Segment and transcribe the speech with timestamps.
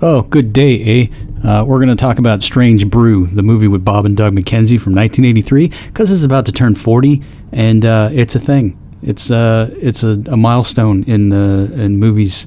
[0.00, 1.06] Oh, good day, eh?
[1.44, 4.78] Uh, we're going to talk about Strange Brew, the movie with Bob and Doug McKenzie
[4.78, 8.78] from 1983, because it's about to turn 40, and uh, it's a thing.
[9.02, 12.46] It's uh, it's a, a milestone in the in movies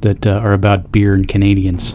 [0.00, 1.94] that uh, are about beer and Canadians.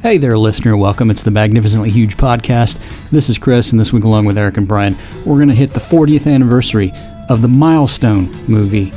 [0.00, 0.76] Hey there, listener.
[0.76, 1.10] Welcome.
[1.10, 2.80] It's the Magnificently Huge Podcast.
[3.10, 5.74] This is Chris, and this week, along with Eric and Brian, we're going to hit
[5.74, 6.92] the 40th anniversary
[7.28, 8.92] of the milestone movie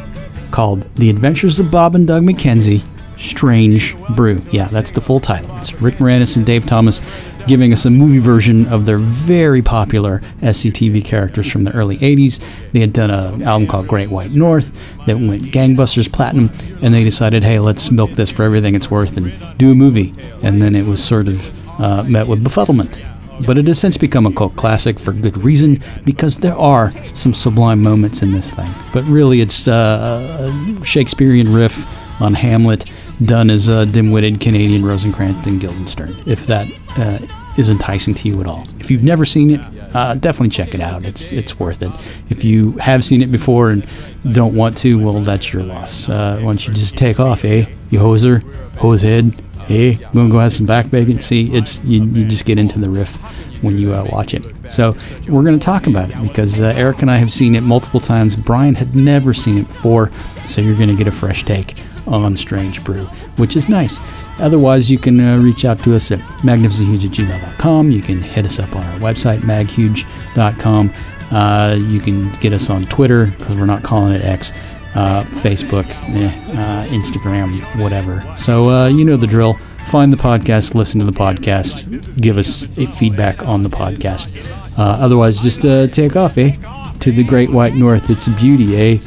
[0.51, 2.83] called The Adventures of Bob and Doug McKenzie
[3.17, 4.43] Strange Brew.
[4.51, 5.49] Yeah, that's the full title.
[5.57, 7.01] It's Rick Moranis and Dave Thomas
[7.47, 12.43] giving us a movie version of their very popular SCTV characters from the early 80s.
[12.71, 14.71] They had done an album called Great White North
[15.05, 16.49] that went gangbusters platinum,
[16.81, 20.13] and they decided, hey, let's milk this for everything it's worth and do a movie.
[20.43, 23.07] And then it was sort of uh, met with befuddlement.
[23.45, 27.33] But it has since become a cult classic for good reason because there are some
[27.33, 28.69] sublime moments in this thing.
[28.93, 31.87] But really, it's uh, a Shakespearean riff
[32.21, 32.85] on Hamlet
[33.25, 37.19] done as a dim-witted Canadian Rosencrantz and Guildenstern, if that uh,
[37.57, 38.63] is enticing to you at all.
[38.79, 39.61] If you've never seen it,
[39.93, 41.03] uh, definitely check it out.
[41.03, 41.91] It's it's worth it.
[42.29, 43.85] If you have seen it before and
[44.31, 46.07] don't want to, well, that's your loss.
[46.07, 47.65] Uh, why don't you just take off, eh?
[47.89, 48.41] You hoser,
[48.77, 51.21] hose head, hey, gonna go have some back bacon.
[51.21, 53.17] See, it's you, you just get into the riff
[53.61, 54.43] when you uh, watch it.
[54.71, 54.95] So
[55.29, 57.99] we're going to talk about it because uh, Eric and I have seen it multiple
[57.99, 58.35] times.
[58.35, 60.11] Brian had never seen it before,
[60.45, 61.75] so you're going to get a fresh take
[62.07, 63.05] on Strange Brew,
[63.37, 63.99] which is nice.
[64.39, 67.91] Otherwise, you can uh, reach out to us at magnificenthuge at gmail.com.
[67.91, 70.93] You can hit us up on our website, maghuge.com.
[71.31, 74.51] Uh, you can get us on Twitter because we're not calling it X,
[74.95, 75.85] uh, Facebook,
[76.15, 78.21] eh, uh, Instagram, whatever.
[78.35, 79.53] So uh, you know the drill.
[79.87, 84.29] Find the podcast, listen to the podcast, give us a feedback on the podcast.
[84.77, 85.63] Uh, otherwise, just
[85.93, 86.55] take off, eh?
[86.99, 88.09] To the Great White North.
[88.09, 88.99] It's a beauty, eh?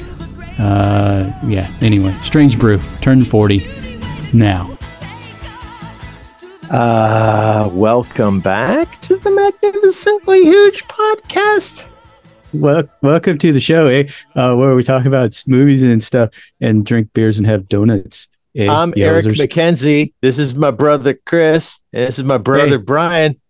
[0.59, 1.75] Uh, yeah.
[1.81, 3.67] Anyway, Strange Brew, turned 40
[4.33, 4.77] now.
[6.71, 11.85] Uh, welcome back to the Magnificently Huge podcast.
[12.53, 14.09] Well, welcome to the show, eh?
[14.35, 18.29] Uh, where we talk about movies and stuff and drink beers and have donuts.
[18.57, 18.69] Eh?
[18.71, 20.13] I'm Eric McKenzie.
[20.21, 21.81] This is my brother Chris.
[21.93, 22.85] And this is my brother Hey.
[22.85, 23.41] Brian.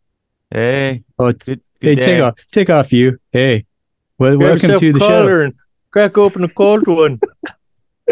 [0.51, 3.19] Hey, Oh, good, hey, good take off, take off, you.
[3.31, 3.67] Hey,
[4.19, 5.41] well, welcome to the show.
[5.41, 5.55] And
[5.95, 7.21] crack open a cold one.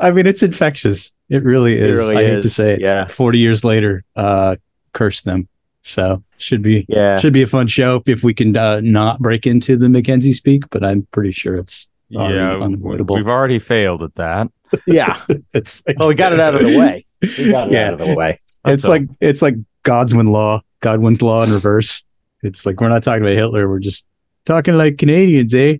[0.00, 1.12] I mean, it's infectious.
[1.28, 1.98] It really It is.
[1.98, 2.80] really I hate to say it.
[2.80, 3.06] yeah.
[3.06, 4.56] 40 years later, uh,
[4.92, 5.46] curse them.
[5.82, 7.16] So should be Yeah.
[7.18, 10.34] should be a fun show if, if we can uh, not break into the McKenzie
[10.34, 13.14] speak, but I'm pretty sure it's already Yeah, unavoidable.
[13.16, 14.48] we've already failed at that.
[14.86, 15.20] Yeah.
[15.54, 17.06] it's Well, we got it out of the way.
[17.22, 17.88] We got it Yeah.
[17.88, 18.40] out of the way.
[18.66, 19.54] it's So- like it's like
[19.84, 22.04] Godwin law, Godwin's law in reverse.
[22.42, 24.06] It's like we're not talking about Hitler, we're just
[24.44, 25.76] talking like Canadians, eh?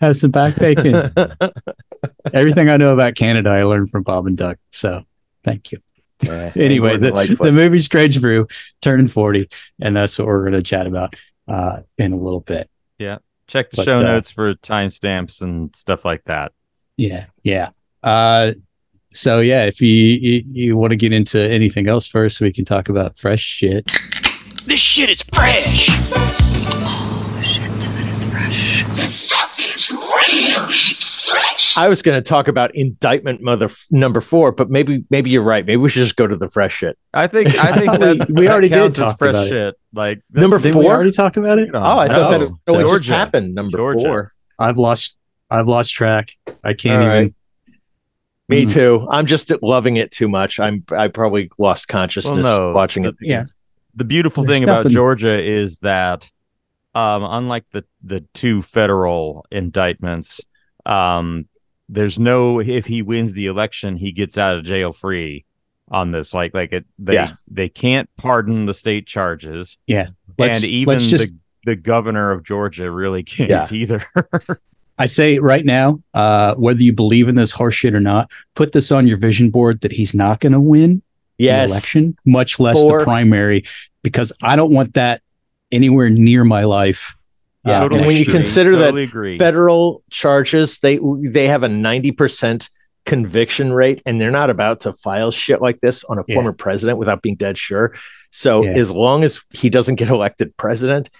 [0.00, 1.12] Have some back bacon.
[2.32, 4.56] Everything I know about Canada, I learned from Bob and Doug.
[4.70, 5.04] So
[5.44, 5.78] thank you.
[6.22, 6.48] Yeah.
[6.60, 7.38] anyway, the, Lightfoot.
[7.38, 8.46] the movie Strange Brew
[8.80, 9.48] turning 40,
[9.80, 11.16] and that's what we're going to chat about
[11.48, 12.70] uh, in a little bit.
[12.98, 13.18] Yeah.
[13.46, 16.52] Check the But, show uh, notes for timestamps and stuff like that.
[16.96, 17.70] Yeah, yeah.
[18.02, 18.52] Uh,
[19.12, 22.64] so yeah, if you you, you want to get into anything else first, we can
[22.64, 23.86] talk about fresh shit.
[24.66, 25.88] This shit is fresh.
[25.90, 28.79] Oh shit, that is fresh.
[29.08, 31.76] Stuff is really fresh.
[31.76, 35.64] I was going to talk about indictment mother number four, but maybe maybe you're right.
[35.64, 36.98] Maybe we should just go to the fresh shit.
[37.14, 39.18] I think I I think thought that we- we that already did counts as talk
[39.18, 39.48] fresh about it.
[39.48, 39.74] shit.
[39.92, 40.74] Like that- Number four?
[40.82, 41.70] we already talk about it?
[41.74, 42.74] Oh, I thought that No.
[42.74, 43.14] it, it just Georgia.
[43.14, 43.54] happened.
[43.54, 44.00] Number Georgia.
[44.04, 44.32] four.
[44.58, 45.18] I've lost
[45.50, 46.36] I've lost track.
[46.62, 47.18] I can't All right.
[47.22, 47.34] even.
[48.48, 48.72] Me Mm.
[48.72, 49.08] too.
[49.10, 50.58] I'm just loving it too much.
[50.60, 53.14] I'm I probably lost consciousness no, watching the- it.
[53.20, 53.44] Yeah,
[53.94, 56.28] the beautiful There's thing about Georgia is that,
[56.94, 60.40] um, unlike the the two federal indictments,
[60.86, 61.46] um,
[61.88, 65.44] there's no if he wins the election, he gets out of jail free
[65.88, 66.32] on this.
[66.34, 67.34] Like like it, they Yeah.
[67.48, 72.90] they can't pardon the state charges, Let's- and even just- the the governor of Georgia
[72.90, 73.66] really can't Yeah.
[73.70, 74.02] either.
[74.98, 78.90] I say right now, uh, whether you believe in this horseshit or not, put this
[78.92, 81.02] on your vision board that he's not going to win
[81.38, 83.62] the election, much less For- the primary,
[84.02, 85.22] because I don't want that
[85.72, 87.16] anywhere near my life.
[87.64, 88.36] Yeah, uh, Totally when you next year.
[88.36, 89.36] consider that agree.
[89.38, 92.68] Federal charges, they they have a 90%
[93.06, 96.36] conviction rate, and they're not about to file shit like this on a Yeah.
[96.36, 97.94] former president without being dead sure.
[98.30, 98.70] So Yeah.
[98.78, 101.10] as long as he doesn't get elected president,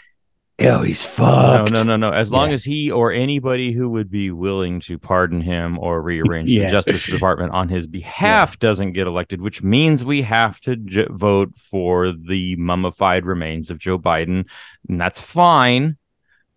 [0.62, 1.72] oh, he's No, fucked.
[1.72, 2.10] no, no, no.
[2.10, 2.16] no.
[2.16, 2.54] As long Yeah.
[2.54, 6.64] as he or anybody who would be willing to pardon him or rearrange Yeah.
[6.66, 11.06] the Justice Department on his behalf doesn't get elected, which means we have to j-
[11.10, 14.46] vote for the mummified remains of Joe Biden.
[14.88, 15.96] And that's fine.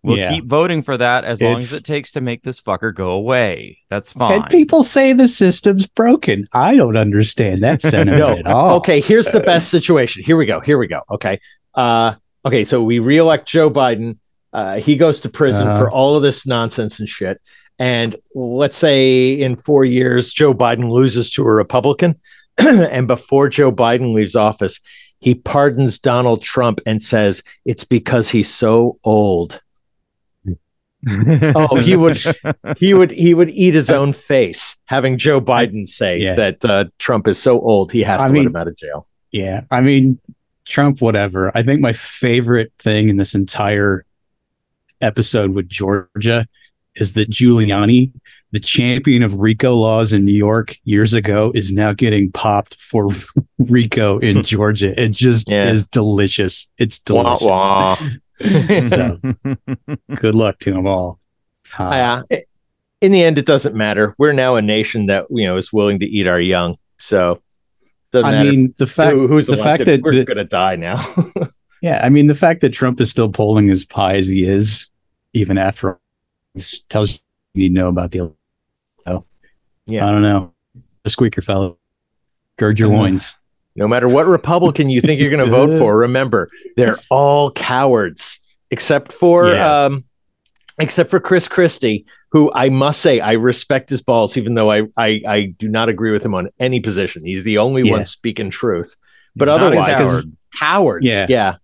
[0.02, 0.34] We'll Yeah.
[0.34, 3.78] keep voting for that as long as it takes to make this fucker go away.
[3.88, 4.32] That's fine.
[4.42, 6.44] And people say the system's broken.
[6.52, 8.36] I don't understand that sentiment No.
[8.36, 8.76] at all.
[8.76, 10.22] Okay, here's the best situation.
[10.22, 10.60] Here we go.
[10.60, 11.00] Here we go.
[11.10, 11.40] Okay.
[11.74, 14.18] Uh, okay, so we reelect Joe Biden.
[14.52, 15.78] Uh, he goes to prison Uh-huh.
[15.78, 17.40] for all of this nonsense and shit.
[17.78, 22.14] And let's say in four years, Joe Biden loses to a Republican.
[22.58, 24.78] and before Joe Biden leaves office,
[25.18, 29.60] he pardons Donald Trump and says it's because he's so old.
[31.06, 32.16] Oh, he would
[32.78, 36.34] he would he would eat his own face having Joe Biden say Yeah.
[36.36, 38.76] that uh, Trump is so old he has I to mean- let him out of
[38.76, 39.06] jail.
[39.30, 39.64] Yeah.
[39.70, 40.18] I mean,
[40.66, 41.52] Trump, whatever.
[41.54, 44.04] I think my favorite thing in this entire
[45.00, 46.46] episode with Georgia
[46.96, 48.12] is that Giuliani,
[48.52, 53.08] the champion of RICO laws in New York years ago, is now getting popped for
[53.58, 54.98] RICO in Georgia.
[55.00, 55.70] It just Yeah.
[55.70, 56.70] is delicious.
[56.78, 57.42] It's delicious.
[57.42, 57.96] wah.
[58.40, 59.18] So
[60.16, 61.20] good luck to them all.
[61.78, 62.38] Uh, yeah.
[63.00, 64.14] in the end, it doesn't matter.
[64.18, 66.76] We're now a nation that you know is willing to eat our young.
[66.98, 67.40] So
[68.14, 70.76] doesn't I matter mean, the fact who, who's the fact that we're the- gonna die
[70.76, 71.00] now.
[71.82, 74.90] Yeah, I mean the fact that Trump is still polling as high as he is,
[75.34, 75.98] even after
[76.54, 77.12] this tells
[77.52, 78.32] you you know about the.
[79.06, 79.24] Oh,
[79.84, 80.08] Yeah.
[80.08, 80.54] I don't know.
[81.02, 81.76] The squeaker fellow,
[82.56, 83.36] gird your loins.
[83.76, 88.40] no matter what Republican you think you're going to vote for, remember they're all cowards,
[88.70, 89.90] except for Yes.
[89.92, 90.04] um,
[90.78, 94.82] except for Chris Christie, who I must say I respect his balls, even though I
[94.96, 97.24] I, I do not agree with him on any position.
[97.24, 97.92] He's the only Yeah.
[97.92, 98.94] one speaking truth.
[99.36, 100.36] But He's otherwise, coward.
[100.58, 101.06] cowards.
[101.06, 101.26] Yeah.
[101.28, 101.54] yeah.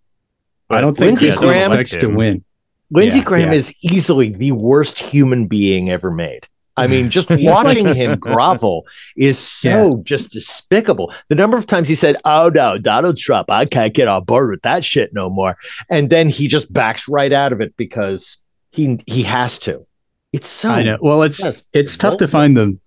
[0.70, 2.44] I don't think Lindsey Graham- expects to win.
[2.92, 3.58] Lindsey Yeah, Graham yeah.
[3.58, 6.46] is easily the worst human being ever made.
[6.76, 11.12] I mean, just watching him grovel is so just despicable.
[11.28, 14.50] The number of times he said, Oh no, Donald Trump, I can't get on board
[14.50, 15.56] with that shit no more.
[15.90, 18.38] And then he just backs right out of it because
[18.70, 19.84] he he has to.
[20.32, 20.98] It's so I know.
[21.00, 22.78] Well, it's just it's tough to find the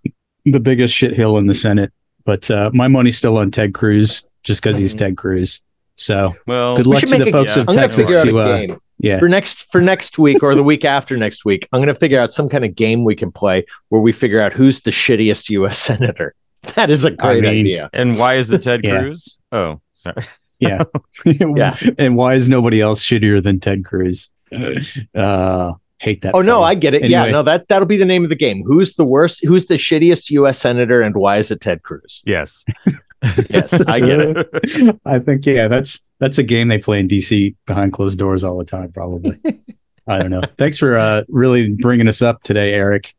[0.45, 1.91] the biggest shit hill in the Senate,
[2.25, 4.99] but uh, my money's still on Ted Cruz just because he's Mhm.
[4.99, 5.61] Ted Cruz.
[5.95, 7.61] So well, good luck should to the a- folks yeah.
[7.63, 8.67] of I'm Texas to uh,
[8.99, 9.19] yeah.
[9.19, 11.67] for next for next week or the week after next week.
[11.71, 14.53] I'm gonna figure out some kind of game we can play where we figure out
[14.53, 16.33] who's the shittiest US senator.
[16.75, 17.89] That is a great mean, idea.
[17.93, 19.01] and why is it Ted Yeah.
[19.01, 19.37] Cruz?
[19.51, 20.15] Oh, sorry.
[20.59, 20.83] Yeah.
[21.25, 21.75] Yeah.
[21.97, 24.31] And why is nobody else shittier than Ted Cruz?
[25.13, 25.73] Uh,
[26.03, 26.35] hate that.
[26.35, 26.63] Oh no.
[26.63, 27.09] I get it.
[27.09, 28.63] Yeah, no, that that'll be the name of the game.
[28.63, 29.44] Who's the worst?
[29.44, 30.59] Who's the shittiest U.S.
[30.59, 32.21] senator, and why is it Ted Cruz?
[32.25, 32.65] Yes.
[33.50, 35.00] Yes, I get it.
[35.05, 38.57] I think yeah, that's that's a game they play in DC behind closed doors all
[38.57, 38.91] the time.
[38.91, 39.39] Probably.
[40.07, 40.41] I don't know.
[40.57, 43.15] Thanks for uh, really bringing us up today, Eric.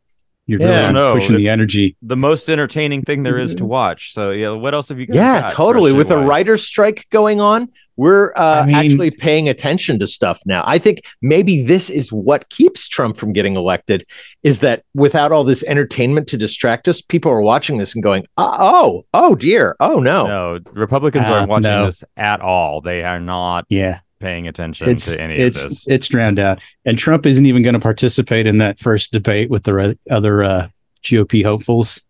[0.47, 1.95] You're Yeah, really no, pushing the energy.
[2.03, 4.13] the most entertaining thing there is to watch.
[4.13, 5.15] So yeah, what else have you guys?
[5.15, 5.91] Yeah, got totally.
[5.91, 6.27] With a shit-wise?
[6.27, 10.63] writer's strike going on, we're uh, I mean- actually paying attention to stuff now.
[10.67, 14.05] I think maybe this is what keeps Trump from getting elected.
[14.43, 18.25] Is that without all this entertainment to distract us, people are watching this and going,
[18.37, 21.87] "Uh, "Oh, oh dear, oh no." No, Republicans Uh, aren't watching no.
[21.87, 22.81] this at all.
[22.81, 25.87] They are not Yeah, paying attention it's to any it's of this.
[25.87, 29.63] it's drowned out, and Trump isn't even going to participate in that first debate with
[29.63, 30.67] the re- other uh,
[31.03, 32.03] GOP hopefuls.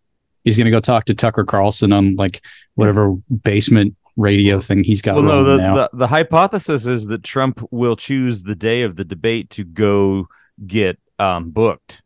[0.44, 2.44] He's going to go talk to Tucker Carlson on like
[2.76, 5.76] whatever basement radio thing he's got well, no, the, now.
[5.76, 10.28] the the hypothesis is that Trump will choose the day of the debate to go
[10.66, 12.02] get um, booked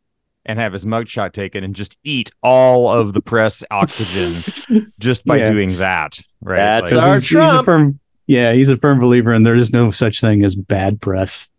[0.46, 5.38] and have his mugshot taken and just eat all of the press oxygen just by
[5.38, 5.52] Yeah.
[5.52, 6.18] doing that.
[6.42, 6.58] Right?
[6.58, 7.66] That's Like- our he's, he's a Trump.
[7.66, 8.00] firm,
[8.30, 11.50] yeah, he's a firm believer, and there is no such thing as bad press.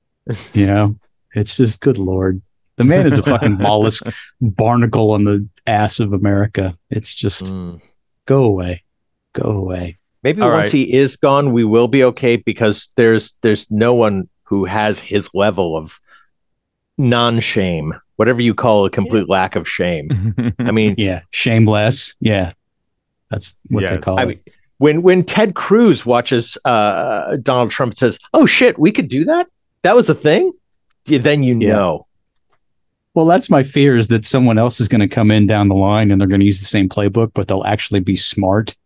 [0.55, 0.97] You know,
[1.35, 2.41] it's just good lord.
[2.77, 4.07] The man is a fucking mollusk
[4.41, 6.79] barnacle on the ass of America.
[6.89, 7.81] It's just Mm.
[8.27, 8.85] go away,
[9.33, 9.99] go away.
[10.23, 10.73] Maybe All once right.
[10.73, 15.29] he is gone, we will be okay because there's there's no one who has his
[15.35, 15.99] level of
[16.99, 20.35] non-shame, whatever you call a complete lack of shame.
[20.59, 22.17] I mean, Yeah, shameless.
[22.21, 22.53] Yeah,
[23.31, 24.05] that's what they Yes.
[24.05, 24.29] call I it.
[24.29, 24.41] mean,
[24.81, 29.25] when when Ted Cruz watches uh, Donald Trump and says, "Oh shit, we could do
[29.27, 29.47] that.
[29.83, 30.53] That was a thing."
[31.05, 31.73] Then you Yeah.
[31.75, 32.07] know.
[33.15, 35.75] Well, that's my fear is that someone else is going to come in down the
[35.75, 38.77] line and they're going to use the same playbook, but they'll actually be smart.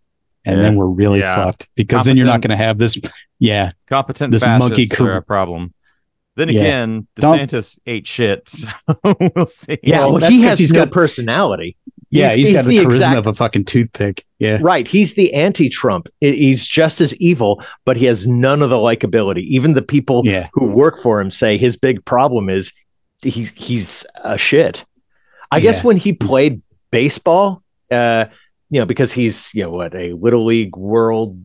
[0.46, 1.36] And then we're really Yeah.
[1.36, 2.98] fucked because then you're not going to have this.
[3.38, 3.72] Yeah.
[3.86, 5.74] Competent This monkey are cor- a problem.
[6.36, 6.60] Then Yeah.
[6.60, 8.72] again, Don't- DeSantis ate shit, so
[9.36, 9.78] we'll see.
[9.82, 11.76] Yeah, Well, well, that's he 'cause has he's no got- personality.
[12.14, 14.24] Yeah, He's- he's he's got the the charisma exact- of a fucking toothpick.
[14.38, 14.58] Yeah.
[14.60, 14.86] Right.
[14.86, 16.08] He's the anti Trump.
[16.20, 19.42] He's just as evil, but he has none of the likability.
[19.44, 20.48] Even the people Yeah.
[20.52, 22.72] who work for him say his big problem is
[23.22, 24.84] he, he's a shit.
[25.50, 28.26] I guess when he played baseball, uh,
[28.70, 31.40] you know, because he's, you know, what, a little league world,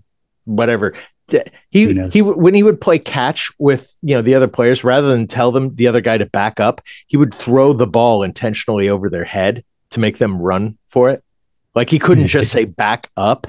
[0.46, 0.94] whatever.
[1.70, 5.28] He, he when he would play catch with you know the other players rather than
[5.28, 9.12] tell them the other guy to back up he would throw the ball intentionally over
[9.12, 11.24] their head to make them run for it.
[11.76, 13.48] Like he couldn't just say back up.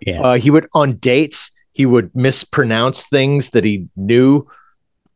[0.00, 0.20] Yeah.
[0.22, 4.46] uh, he would on dates he would mispronounce things that he knew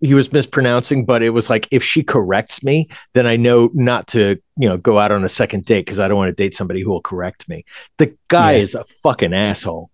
[0.01, 4.07] he was mispronouncing but it was like if she corrects me then i know not
[4.09, 6.55] to you know go out on a second date because i don't want to date
[6.55, 7.65] somebody who will correct me.
[7.97, 8.59] The guy Yeah.
[8.59, 9.89] is a fucking asshole.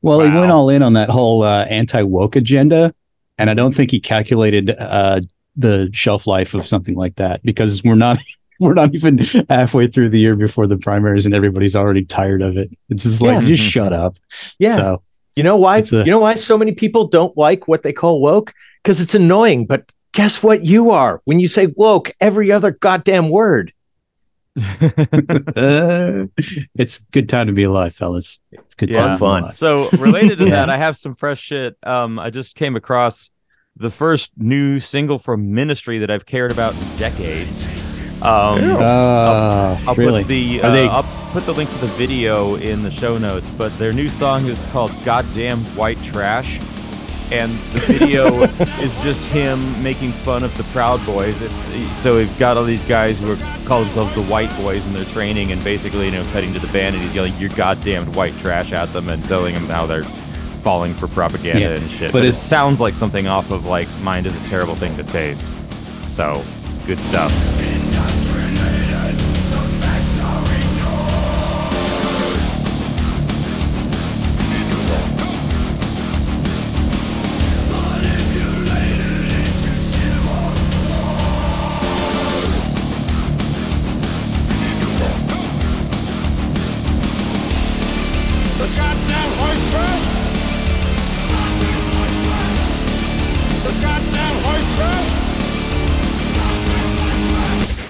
[0.00, 2.92] Well, he went all in on that whole uh, anti woke agenda,
[3.38, 5.20] and I don't think he calculated uh,
[5.54, 8.18] the shelf life of something like that because we're not
[8.60, 9.18] we're not even
[9.48, 12.70] halfway through the year before the primaries, and everybody's already tired of it.
[12.88, 13.48] It's just like Yeah.
[13.48, 14.16] just shut up.
[14.58, 15.02] yeah So
[15.36, 15.78] You know why?
[15.78, 18.52] A- you know why so many people don't like what they call woke?
[18.82, 19.66] Because it's annoying.
[19.66, 20.64] But guess what?
[20.66, 23.72] You are when you say woke every other goddamn word.
[26.74, 28.38] it's good time to be alive, fellas.
[28.50, 28.96] It's good Yeah.
[28.98, 29.08] time.
[29.10, 29.52] to be Fun.
[29.52, 30.50] So related to Yeah.
[30.50, 31.76] that, I have some fresh shit.
[31.84, 33.30] Um, I just came across
[33.76, 37.66] the first new single from Ministry that I've cared about in decades.
[38.22, 40.22] Um, Uh, I'll really?
[40.22, 41.02] put the uh, they- I'll
[41.32, 43.50] put the link to the video in the show notes.
[43.58, 46.60] But their new song is called "Goddamn White Trash,"
[47.32, 48.42] and the video
[48.80, 51.40] is just him making fun of the Proud Boys.
[51.42, 54.92] It's so we've got all these guys who are call themselves the White Boys in
[54.92, 58.12] their training, and basically, you know, cutting to the band, and he's yelling "You're goddamn
[58.12, 60.04] white trash" at them and telling them how they're
[60.62, 62.12] falling for propaganda Yeah, and shit.
[62.12, 65.02] but But, it sounds like something off of like "Mind is a Terrible Thing to
[65.02, 65.44] Taste."
[66.08, 66.40] So
[66.72, 68.31] it's good stuff.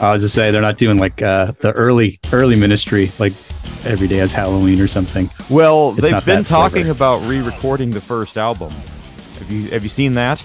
[0.02, 3.32] I was to say they're not doing like uh, the early early ministry, like
[3.84, 5.30] every day as Halloween or something.
[5.48, 6.90] Well, It's they've been talking flavor.
[6.90, 8.72] about re-recording the first album.
[9.38, 10.44] Have you have you seen that?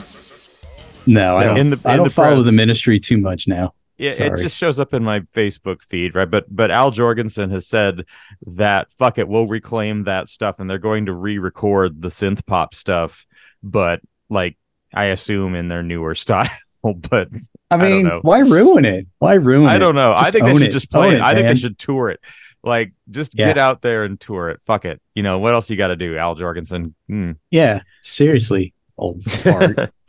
[1.07, 1.57] No, I don't.
[1.57, 2.45] In the- I in don't the follow press.
[2.45, 3.73] the ministry too much now.
[3.97, 6.29] Yeah, it just shows up in my Facebook feed, right?
[6.29, 8.05] But but Al Jourgensen has said
[8.45, 12.75] that fuck it, we'll reclaim that stuff, and they're going to re-record the synth pop
[12.75, 13.25] stuff,
[13.63, 14.55] but like
[14.93, 16.45] I assume in their newer style.
[17.09, 17.29] but
[17.71, 18.19] I mean, know.
[18.21, 19.07] why ruin it?
[19.19, 19.73] Why ruin it?
[19.73, 20.13] I don't know.
[20.15, 20.71] I think they should it.
[20.71, 21.21] just play Own it.
[21.21, 21.55] I think man.
[21.55, 22.19] they should tour it.
[22.63, 23.47] Like, just Yeah.
[23.47, 24.59] get out there and tour it.
[24.65, 25.01] Fuck it.
[25.15, 26.93] You know what else you got to do, Al Jourgensen?
[27.07, 27.33] Hmm.
[27.51, 29.91] Yeah, seriously, old fart.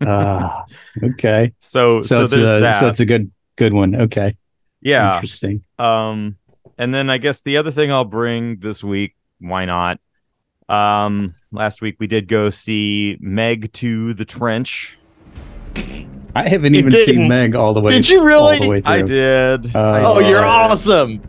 [0.00, 0.64] Ah,
[1.02, 1.52] okay.
[1.60, 2.80] So So, so, it's there's a that.
[2.80, 3.94] so it's a good good one.
[3.94, 4.36] Okay,
[4.80, 5.14] yeah.
[5.14, 5.62] interesting.
[5.78, 6.36] Um,
[6.76, 10.00] and then I guess the other thing I'll bring this week, why not?
[10.68, 14.98] Um, last week we did go see Meg 2: The Trench.
[16.34, 17.28] I haven't You even seen didn't.
[17.28, 17.92] Meg all the way.
[17.92, 18.58] Did you really?
[18.58, 18.92] All the way through.
[18.92, 19.74] I did.
[19.74, 21.20] Uh, Oh, you're awesome.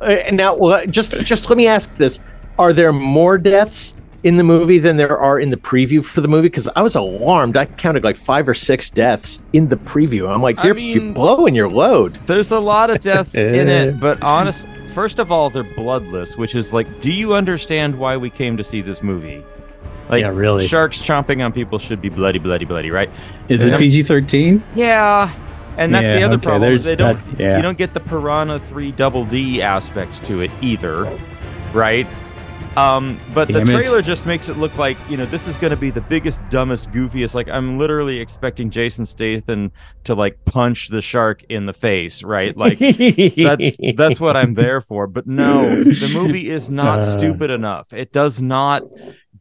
[0.00, 2.18] Uh, And now, well, just just let me ask this:
[2.58, 6.28] Are there more deaths in the movie than there are in the preview for the
[6.28, 6.48] movie?
[6.48, 7.56] Because I was alarmed.
[7.58, 10.28] I counted like five or six deaths in the preview.
[10.32, 12.18] I'm like, you're, mean- you're blowing your load.
[12.26, 16.54] There's a lot of deaths in it, but honest, first of all, they're bloodless, which
[16.54, 19.44] is like, do you understand why we came to see this movie?
[20.10, 20.66] Like, Yeah, really.
[20.66, 23.10] Sharks chomping on people should be bloody, bloody, bloody, right?
[23.48, 24.62] Is it Um, PG thirteen?
[24.74, 25.32] Yeah,
[25.76, 26.76] and that's the other okay, problem.
[26.78, 27.18] They don't.
[27.38, 27.56] yeah.
[27.56, 31.10] You don't get the Piranha Three Double D aspect to it either,
[31.72, 32.06] right?
[32.76, 33.72] Um, but the Damn it.
[33.72, 36.40] trailer just makes it look like you know this is going to be the biggest,
[36.50, 37.34] dumbest, goofiest.
[37.34, 39.72] Like I'm literally expecting Jason Statham
[40.04, 42.56] to like punch the shark in the face, right?
[42.56, 42.78] Like
[43.36, 45.08] that's that's what I'm there for.
[45.08, 47.18] But no, the movie is not Uh.
[47.18, 47.92] stupid enough.
[47.92, 48.82] It does not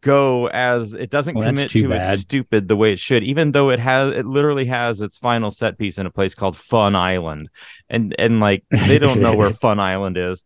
[0.01, 2.13] go as it doesn't Well, commit to bad.
[2.13, 5.51] its stupid the way it should, even though it has it literally has its final
[5.51, 7.50] set piece in a place called Fun Island.
[7.89, 10.44] And and like they don't know where Fun Island is.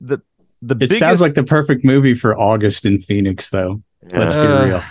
[0.00, 0.18] The
[0.62, 3.82] the It biggest sounds like the perfect movie for August in Phoenix, though.
[4.12, 4.82] Let's be Uh, real.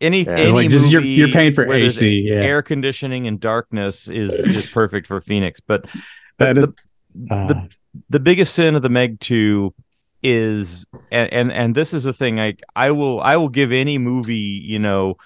[0.00, 0.32] any, Yeah.
[0.32, 2.34] any Like, just you're- movie you're paying for AC, yeah.
[2.36, 5.60] air conditioning and darkness is is perfect for Phoenix.
[5.60, 5.86] But
[6.38, 6.66] That the, is-
[7.14, 7.68] the, Uh, the
[8.08, 9.74] the biggest sin of the Meg 2
[10.22, 13.98] is and, and and this is the thing I I will I will give any
[13.98, 15.16] movie, you know,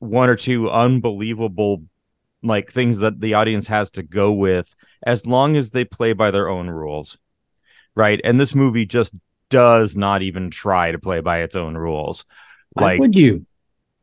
[0.00, 1.84] one or two unbelievable
[2.42, 6.30] like things that the audience has to go with as long as they play by
[6.30, 7.18] their own rules.
[7.94, 8.20] right?
[8.24, 9.12] And this movie just
[9.50, 12.24] does not even try to play by its own rules.
[12.74, 13.46] Why Like would you?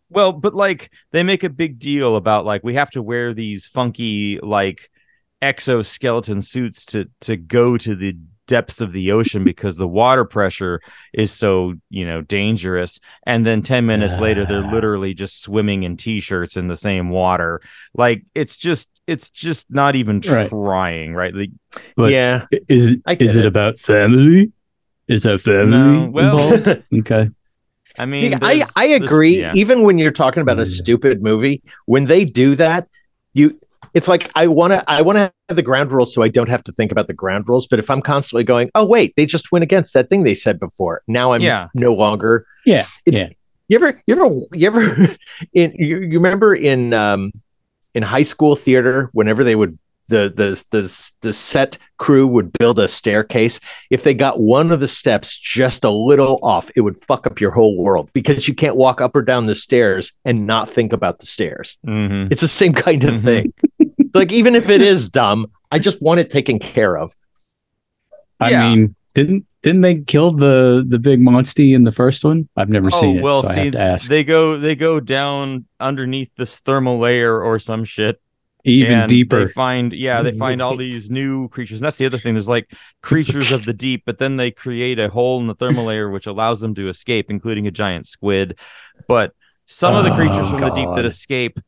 [0.10, 3.66] well, but like they make a big deal about like we have to wear these
[3.66, 4.90] funky like
[5.42, 10.80] exoskeleton suits to to go to the depths of the ocean because the water pressure
[11.14, 13.00] is so, you know, dangerous.
[13.26, 17.62] And then 10 minutes later they're literally just swimming in t-shirts in the same water.
[17.94, 20.50] Like it's just it's just not even Right.
[20.50, 21.34] trying, right?
[21.34, 21.52] Like
[21.96, 22.46] But- yeah.
[22.68, 23.48] Is I is it, it.
[23.48, 24.52] about family?
[25.08, 26.84] Is that family No, well- involved?
[27.00, 27.30] okay.
[28.00, 29.40] I mean See, I, I there's- agree.
[29.42, 29.52] yeah.
[29.56, 32.88] Even when you're talking about a stupid movie, when they do that,
[33.34, 33.60] you
[33.98, 36.50] it's like I want to I want to have the ground rules so I don't
[36.50, 37.66] have to think about the ground rules.
[37.66, 40.60] But if I'm constantly going, oh wait, they just went against that thing they said
[40.60, 41.02] before.
[41.08, 41.70] Now I'm Yeah.
[41.74, 42.46] no longer.
[42.66, 42.86] Yeah.
[43.06, 43.30] It- yeah.
[43.70, 45.08] You ever you ever you ever
[45.54, 47.34] in you, you remember in um
[47.96, 49.78] in high school theater whenever they would
[50.10, 53.60] the the the the set crew would build a staircase
[53.90, 57.42] if they got one of the steps just a little off it would fuck up
[57.42, 60.94] your whole world because you can't walk up or down the stairs and not think
[60.94, 62.32] about the stairs Mhm.
[62.32, 63.24] it's the same kind of Mhm.
[63.24, 63.54] thing
[64.14, 67.16] like even if it is dumb i just want it taken care of
[68.40, 68.70] I Yeah.
[68.70, 72.48] mean, didn't didn't they kill the the big monster in the first one?
[72.56, 74.08] I've never Oh, seen it, well, so I have to ask.
[74.10, 78.22] they go they go down underneath this thermal layer or some shit
[78.68, 79.46] Even and deeper.
[79.46, 81.80] They find yeah, they find all these new creatures.
[81.82, 82.34] And that's the other thing.
[82.36, 82.72] There's like
[83.02, 86.28] creatures of the deep, but then they create a hole in the thermal layer which
[86.28, 88.60] allows them to escape, including a giant squid.
[89.08, 89.34] But
[89.66, 91.60] some of the oh, creatures Oh, from the deep that escape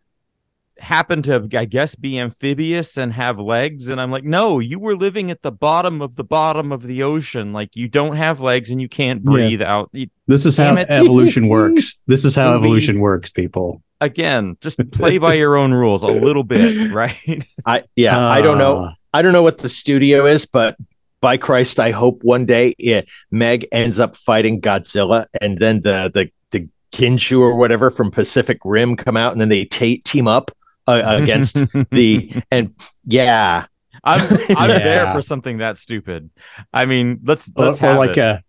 [0.79, 4.95] happen to I guess be amphibious and have legs and I'm like no you were
[4.95, 8.69] living at the bottom of the bottom of the ocean like you don't have legs
[8.69, 9.29] and you can't Yeah.
[9.29, 10.87] breathe out You- This is how it.
[10.89, 12.01] evolution works.
[12.07, 13.83] This is how evolution works, people.
[14.01, 18.57] Again just play by your own rules a little bit right i yeah i don't
[18.57, 20.77] know Ah, i don't know what the studio is but
[21.19, 26.09] by christ i hope one day yeah, meg ends up fighting godzilla and then the
[26.13, 30.27] the the kaiju or whatever from pacific rim come out and then they ta- team
[30.27, 30.49] up
[30.87, 31.55] uh, against
[31.91, 32.73] the and
[33.05, 33.65] yeah
[34.03, 34.21] I'm
[34.55, 36.29] I'm there for something that stupid.
[36.73, 38.17] I mean, let's let's or have like it.
[38.19, 38.43] a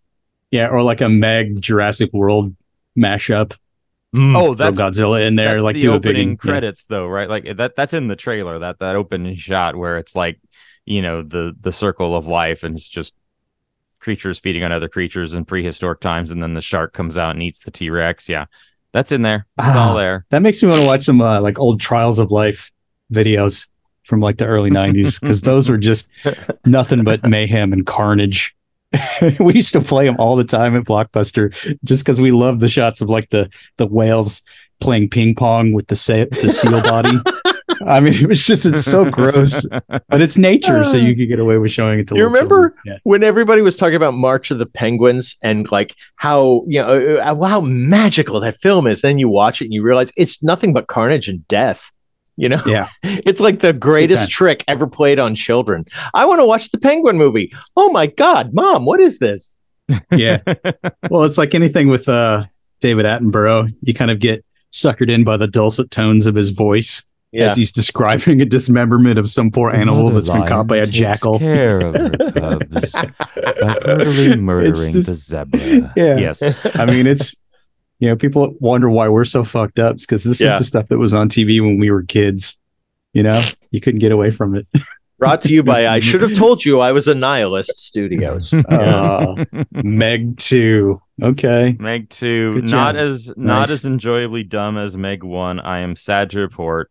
[0.51, 2.55] yeah, or like a Meg Jurassic World
[2.97, 3.57] mashup.
[4.15, 6.37] Oh, that's Godzilla in there, like the do big opening yeah.
[6.37, 7.29] credits though, right?
[7.29, 8.59] Like that that's in the trailer.
[8.59, 10.41] That that opening shot where it's like
[10.85, 13.15] you know the the circle of life and it's just
[14.01, 17.43] creatures feeding on other creatures in prehistoric times, and then the shark comes out and
[17.43, 18.29] eats the T Rex.
[18.29, 18.47] Yeah,
[18.93, 19.47] that's in there.
[19.59, 19.99] It's all Ah.
[19.99, 20.27] there.
[20.31, 22.73] That makes me want to watch some uh, like old Trials of Life
[23.13, 23.69] videos
[24.05, 26.11] from like the early 90s because those were just
[26.65, 28.57] nothing but mayhem and carnage.
[29.41, 31.53] we used to play them all the time at Blockbuster
[31.85, 34.43] just because we loved the shots of like the the whales
[34.81, 37.19] playing ping pong with the sa- the seal body.
[37.87, 41.39] I mean, it was just it's so gross, but it's nature, so you could get
[41.39, 42.17] away with showing it to.
[42.17, 43.01] You remember children.
[43.05, 47.47] when everybody was talking about March of the Penguins and like how you know uh,
[47.47, 50.89] how magical that film is, then you watch it and you realize it's nothing but
[50.89, 51.91] carnage and death.
[52.41, 52.89] You know, Yeah.
[53.03, 55.85] it's like the greatest trick ever played on children.
[56.15, 57.53] I want to watch the Penguin movie.
[57.77, 59.51] Oh my god, mom, what is this?
[60.11, 60.39] Yeah.
[61.11, 62.45] well, it's like anything with uh
[62.81, 63.75] David Attenborough.
[63.83, 67.71] You kind of get suckered in by the dulcet tones of his voice as he's
[67.73, 71.39] describing a dismemberment of some poor animal that's been caught by a jackal.
[71.39, 75.93] care of her cubs by brutally murdering just- the zebra.
[75.95, 76.17] Yeah.
[76.17, 76.43] Yes.
[76.77, 77.37] I mean, it's
[78.01, 80.55] you know, people wonder why we're so fucked up because this Yeah.
[80.55, 82.59] is the stuff that was on TV when we were kids.
[83.13, 84.67] You know, you couldn't get away from it.
[85.19, 88.53] Brought to you by I should have told you I was a nihilist studios.
[88.71, 90.99] Uh, Meg 2.
[91.23, 91.77] Okay.
[91.79, 93.03] Meg 2 Good not job.
[93.05, 95.61] as not as enjoyably dumb as Meg 1.
[95.61, 96.91] I am sad to report.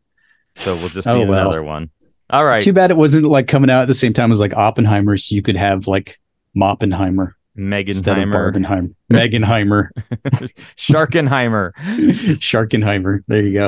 [0.56, 1.42] So we'll just Oh, well.
[1.42, 1.90] another one.
[2.30, 2.62] All right.
[2.62, 5.34] Too bad it wasn't like coming out at the same time as like Oppenheimer, so
[5.34, 6.20] you could have like
[6.56, 8.34] Moppenheimer instead of Meganheimer.
[8.54, 8.94] Barbenheimer.
[9.12, 9.90] Meganheimer.
[10.78, 11.72] Sharkenheimer.
[12.40, 13.20] Sharkenheimer.
[13.28, 13.66] There you go.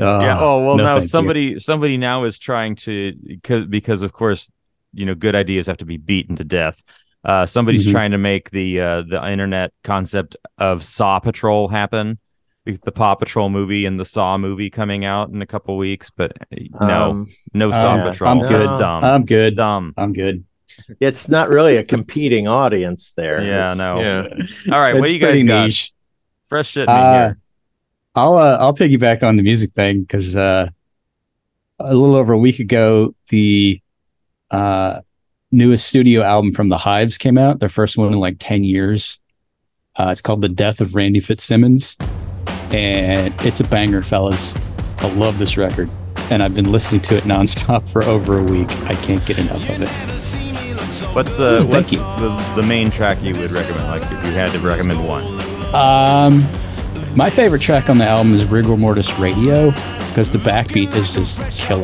[0.00, 0.38] Uh, yeah.
[0.40, 1.08] Oh well, no, now thank you.
[1.08, 4.48] somebody somebody now is trying to because because of course
[4.94, 6.82] you know good ideas have to be beaten to death.
[7.24, 7.90] Uh, somebody's Mhm.
[7.92, 12.18] trying to make the uh, the internet concept of Saw Patrol happen.
[12.66, 16.10] With The Paw Patrol movie and the Saw movie coming out in a couple weeks,
[16.14, 18.30] but uh, no, Um, no Saw uh, Patrol.
[18.30, 18.78] I'm That's good.
[18.78, 19.02] dumb.
[19.04, 19.56] I'm good.
[19.56, 19.94] dumb.
[19.96, 20.44] I'm good.
[21.00, 23.42] It's not really a competing audience there.
[23.42, 24.00] Yeah, It's- no.
[24.00, 24.72] yeah.
[24.74, 25.64] All right, what It's do you guys pretty got?
[25.66, 25.92] niche.
[26.46, 27.38] Fresh shit in Uh, here.
[28.14, 30.68] I'll uh, I'll piggyback on the music thing because uh,
[31.78, 33.80] a little over a week ago, the
[34.50, 35.00] uh,
[35.52, 37.60] newest studio album from the Hives came out.
[37.60, 39.20] Their first one in like ten years.
[39.96, 41.96] Uh, it's called "The Death of Randy Fitzsimmons,"
[42.72, 44.54] and it's a banger, fellas.
[44.98, 45.88] I love this record,
[46.30, 48.68] and I've been listening to it nonstop for over a week.
[48.90, 49.88] I can't get enough of it.
[51.12, 53.86] What's the thank what's the, the main track you would recommend?
[53.88, 55.24] Like if you had to recommend one.
[55.74, 56.46] Um,
[57.16, 59.72] my favorite track on the album is Rigor Mortis Radio
[60.08, 61.82] because the backbeat is just killer.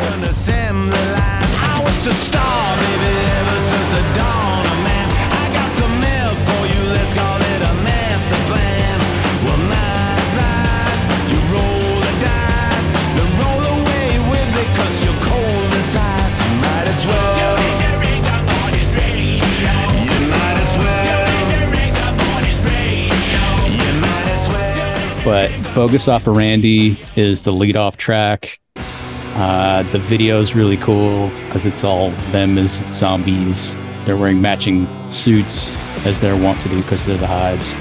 [25.27, 28.61] But Bogus Operandi is the lead off track.
[28.77, 33.75] Uh, the video is really cool because it's all them as zombies.
[34.05, 35.73] They're wearing matching suits
[36.07, 37.75] as they're wont to do because they're the hives.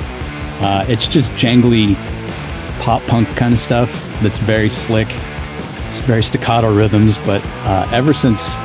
[0.60, 1.94] Uh, it's just jangly
[2.82, 3.92] pop punk kind of stuff
[4.24, 5.10] that's very slick.
[5.90, 8.56] It's very staccato rhythms, but uh, ever since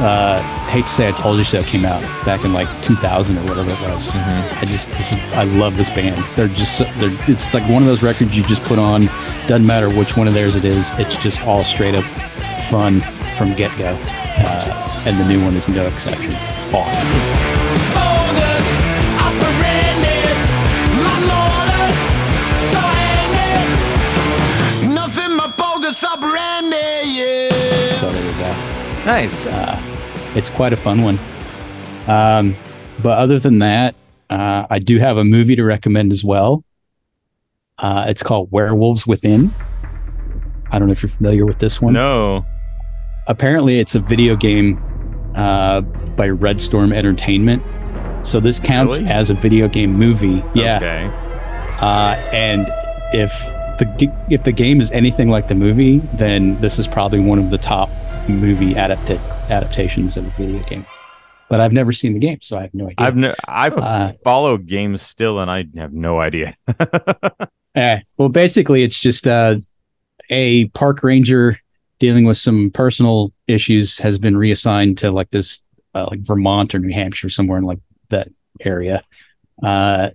[0.00, 3.40] uh, Hate to Say I Told You So came out back in like 2000 or
[3.42, 6.16] whatever it was, I just this is, I love this band.
[6.36, 9.06] They're just they're it's like one of those records you just put on.
[9.48, 10.92] Doesn't matter which one of theirs it is.
[10.92, 12.04] It's just all straight up
[12.70, 13.00] fun
[13.36, 16.30] from get go, uh, and the new one is no exception.
[16.30, 17.04] It's awesome.
[17.98, 18.68] Bogus
[19.18, 20.22] operandi,
[22.70, 24.86] so handy.
[24.94, 27.48] Nothing but bogus operandi, yeah.
[27.94, 28.54] So there you go.
[29.04, 29.89] Nice.
[30.34, 31.18] It's quite a fun one.
[32.08, 32.56] Um,
[33.02, 33.94] but other than that,
[34.28, 36.64] uh, I do have a movie to recommend as well.
[37.78, 39.54] Uh, it's called Werewolves Within.
[40.70, 41.94] I don't know if you're familiar with this one.
[41.94, 42.44] no.
[43.26, 44.82] Apparently, it's a video game
[45.36, 47.62] uh, by Red Storm Entertainment.
[48.26, 49.10] So this counts Really?
[49.10, 50.42] as a video game movie.
[50.52, 50.76] Yeah.
[50.78, 51.04] Okay.
[51.80, 52.66] Uh, and
[53.14, 53.30] if
[53.78, 57.50] the if the game is anything like the movie, then this is probably one of
[57.50, 57.88] the top
[58.28, 60.86] movie adapta- adaptations of a video game.
[61.48, 62.94] But I've never seen the game, so I have no idea.
[62.98, 66.54] I've no, I've Uh, followed games still, and I have no idea.
[67.76, 69.54] Eh, well, basically, it's just uh,
[70.28, 71.56] a park ranger
[72.00, 75.62] dealing with some personal issues has been reassigned to like this,
[75.94, 77.78] uh, like Vermont or New Hampshire, somewhere in like
[78.08, 78.26] that
[78.60, 79.02] area,
[79.62, 80.10] uh,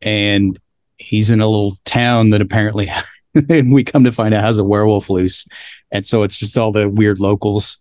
[0.00, 0.58] and
[0.96, 2.90] he's in a little town that apparently
[3.50, 5.46] we come to find out has a werewolf loose,
[5.90, 7.80] and so it's just all the weird locals.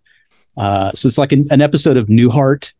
[0.55, 2.73] Uh, so it's like an, an episode of Newhart,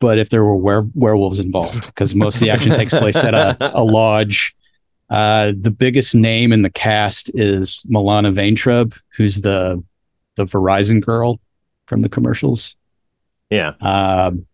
[0.00, 3.34] but if there were were- werewolves involved, because most of the action takes place at
[3.34, 4.54] a, a lodge.
[5.08, 9.82] Uh, the biggest name in the cast is Milana Vaintrub, who's the
[10.36, 11.38] the Verizon girl
[11.86, 12.76] from the commercials.
[13.50, 13.74] Yeah.
[13.82, 14.46] Um,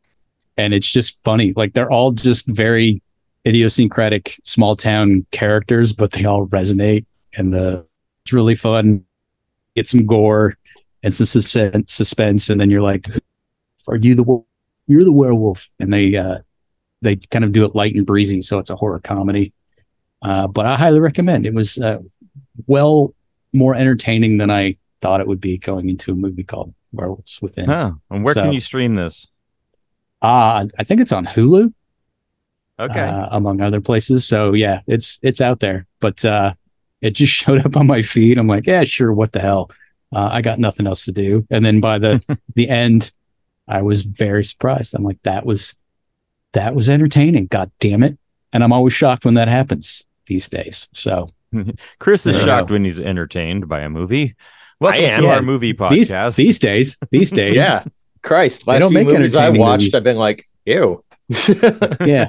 [0.56, 1.52] and it's just funny.
[1.54, 3.00] Like they're all just very
[3.46, 7.06] idiosyncratic small town characters, but they all resonate.
[7.36, 7.86] And the
[8.24, 9.04] it's really fun.
[9.78, 10.56] Get some gore
[11.04, 13.08] and some sus- suspense, and then you're like,
[13.86, 14.44] "Are you the
[14.88, 16.38] you're the werewolf?" And they uh,
[17.02, 19.52] they kind of do it light and breezy, so it's a horror comedy.
[20.20, 21.46] Uh, but I highly recommend.
[21.46, 21.98] It was uh,
[22.66, 23.14] well
[23.52, 27.66] more entertaining than I thought it would be going into a movie called Werewolves Within.
[27.66, 27.92] Huh.
[28.10, 29.28] And where So- can you stream this?
[30.20, 31.72] Uh, I think it's on Hulu,
[32.80, 33.00] Okay.
[33.00, 34.26] uh, among other places.
[34.26, 35.86] So yeah, it's it's out there.
[36.00, 36.54] But uh,
[37.00, 38.38] it just showed up on my feed.
[38.38, 39.70] I'm like, yeah, sure, what the hell?
[40.12, 41.46] Uh, I got nothing else to do.
[41.50, 42.22] And then by the
[42.54, 43.12] the end,
[43.66, 44.94] I was very surprised.
[44.94, 45.74] I'm like, that was
[46.54, 47.46] that was entertaining.
[47.46, 48.18] God damn it!
[48.52, 50.88] And I'm always shocked when that happens these days.
[50.94, 51.30] So
[51.98, 52.44] Chris is Yeah.
[52.46, 54.34] shocked when he's entertained by a movie.
[54.80, 55.20] Welcome am.
[55.22, 55.34] to Yeah.
[55.34, 56.36] our movie podcast.
[56.36, 57.84] these days, these days, Yeah.
[58.22, 58.66] Christ.
[58.66, 59.94] Last don't few make movies I watched, movies.
[59.94, 61.04] I've been like, ew.
[62.00, 62.28] yeah,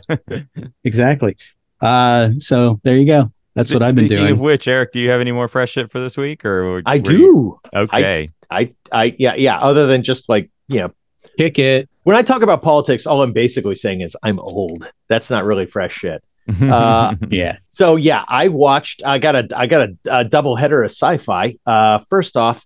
[0.84, 1.38] exactly.
[1.80, 3.32] Uh, so there you go.
[3.60, 4.32] That's what I've been Speaking doing.
[4.34, 6.46] of which, Eric, do you have any more fresh shit for this week?
[6.46, 7.78] Or I were you- do.
[7.80, 8.30] Okay.
[8.52, 9.58] I, I, yeah, yeah.
[9.60, 10.92] Other than just like, you know,
[11.38, 11.88] Kick it.
[12.04, 14.92] when I talk about politics, all I'm basically saying is I'm old.
[15.08, 16.24] That's not really fresh shit.
[16.62, 17.58] Uh, Yeah.
[17.70, 19.04] So yeah, I watched.
[19.06, 19.48] I got a.
[19.56, 21.56] I got a, a double header of sci-fi.
[21.66, 22.66] Uh, first off,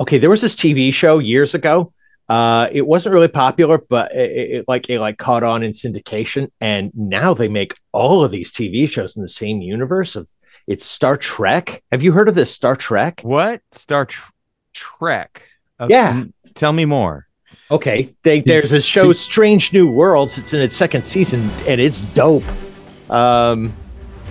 [0.00, 1.92] okay, there was this TV show years ago.
[2.28, 6.50] Uh, it wasn't really popular, but it, it, like it like caught on in syndication,
[6.60, 10.26] and now they make all of these TV shows in the same universe of.
[10.68, 11.82] It's Star Trek.
[11.90, 13.20] Have you heard of this Star Trek?
[13.24, 13.60] what?
[13.72, 14.30] Star tr-
[14.72, 15.42] Trek.
[15.88, 16.24] Yeah.
[16.54, 17.26] Tell me more.
[17.70, 20.38] Okay, they, there's a show, Strange New Worlds.
[20.38, 22.44] It's in its second season, and it's dope.
[23.10, 23.72] Um,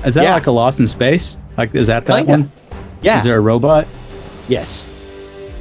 [0.05, 0.33] Is that Yeah.
[0.33, 1.37] like a Lost in Space?
[1.57, 2.31] Like, is that that Kinda.
[2.31, 2.51] one?
[3.01, 3.85] yeah, Is there a robot?
[4.47, 4.87] yes.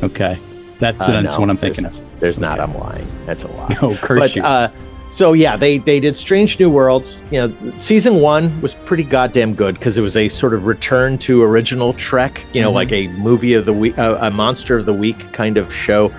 [0.05, 0.39] Okay,
[0.79, 2.01] that's Uh, that's no, what I'm thinking of.
[2.21, 2.61] There's not.
[2.61, 3.07] I'm lying.
[3.27, 3.77] That's a lie.
[3.83, 4.43] Oh, curse but you!
[4.43, 4.69] uh,
[5.11, 7.19] so yeah, they they did Strange New Worlds.
[7.31, 11.19] You know, season one was pretty goddamn good because it was a sort of return
[11.19, 12.43] to original Trek.
[12.53, 12.75] You know, Mhm.
[12.75, 16.13] like a movie of the week, uh, a monster of the week kind of show,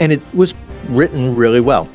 [0.00, 0.54] and it was
[0.88, 1.88] written really well.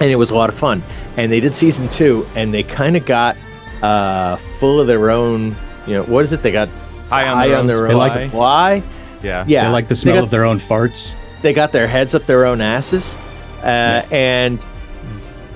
[0.00, 0.82] and it was a lot of fun.
[1.16, 3.36] And they did season two, and they kind of got
[3.82, 5.54] uh, full of their own.
[5.86, 6.42] You know, what is it?
[6.42, 6.68] They got
[7.08, 8.08] High on high their on own their supply.
[8.22, 8.82] own supply.
[9.22, 9.44] Yeah.
[9.46, 11.14] Yeah, They like the They smell got- of their own farts.
[11.42, 13.16] They got their heads up their own asses
[13.62, 14.64] uh, and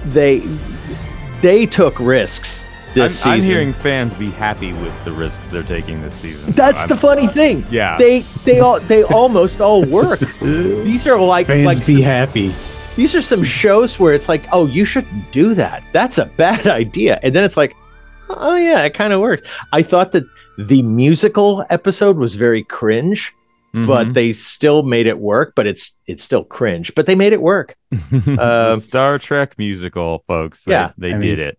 [0.07, 0.41] they
[1.43, 6.01] they took risks I'm, this I'm hearing fans be happy with the risks they're taking
[6.01, 6.53] this season.
[6.53, 7.63] that's I'm- the funny thing.
[7.71, 7.99] Yeah.
[7.99, 10.19] they they all they almost all work.
[10.41, 12.55] These are like Fans like be happy.
[12.97, 15.85] these are some shows where it's like oh you shouldn't do that.
[15.93, 17.21] That's a bad idea.
[17.23, 17.77] And then it's like
[18.31, 19.47] oh yeah it kind of worked.
[19.75, 20.25] I thought that
[20.57, 23.35] the musical episode was very cringe
[23.85, 24.15] but Mhm.
[24.15, 27.77] they still made it work but it's it's still cringe but they made it work
[27.91, 30.65] the um, Star Trek musical, folks.
[30.65, 31.59] They, Yeah, they I did mean- it.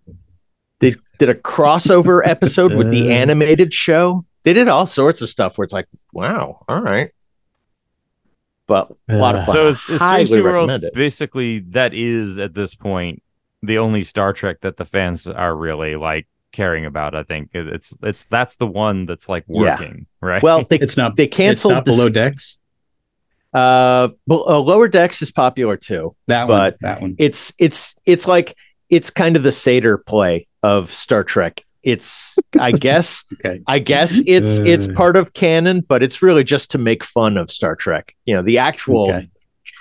[0.79, 3.13] they did a crossover episode with the Uh.
[3.13, 4.25] animated show.
[4.43, 7.11] They did all sorts of stuff where it's like, wow, all right.
[8.67, 9.53] But a lot of Uh, fun.
[9.55, 10.93] So is, is Highly Strange New Worlds recommend it.
[10.93, 13.21] basically that is at this point
[13.61, 17.15] the only Star Trek that the fans are really like caring about.
[17.15, 19.79] I think it's it's that's the one that's like Yeah.
[19.79, 20.41] working, right?
[20.41, 21.15] Well, they It's not.
[21.15, 22.59] they It's canceled not this- below decks.
[23.53, 26.15] uh, but, uh, Lower Decks is popular too.
[26.27, 26.77] That but- one.
[26.81, 27.15] That one.
[27.17, 28.55] It's it's it's like
[28.89, 31.63] it's kind of the satyr play of Star Trek.
[31.83, 33.61] It's I guess Okay.
[33.67, 34.93] I guess it's it's Uh.
[34.93, 38.15] part of canon, but it's really just to make fun of Star Trek.
[38.25, 39.29] You know, the actual Okay.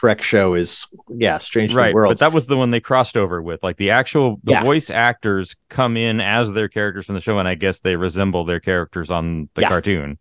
[0.00, 3.40] Trek show is yeah, Strange New right, but that was the one they crossed over
[3.40, 3.62] with.
[3.62, 4.62] Like the actual the Yeah.
[4.62, 8.44] voice actors come in as their characters from the show, and I guess they resemble
[8.44, 9.68] their characters on the Yeah.
[9.68, 10.18] cartoon.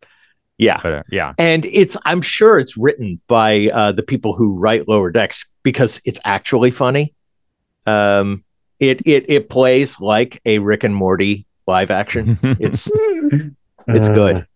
[0.57, 0.79] yeah.
[0.81, 4.87] But uh, yeah, and it's i'm sure it's written by uh, the people who write
[4.87, 7.13] lower decks because it's actually funny
[7.85, 8.43] um
[8.79, 12.89] it it it plays like a rick and morty live action it's
[13.89, 14.47] it's good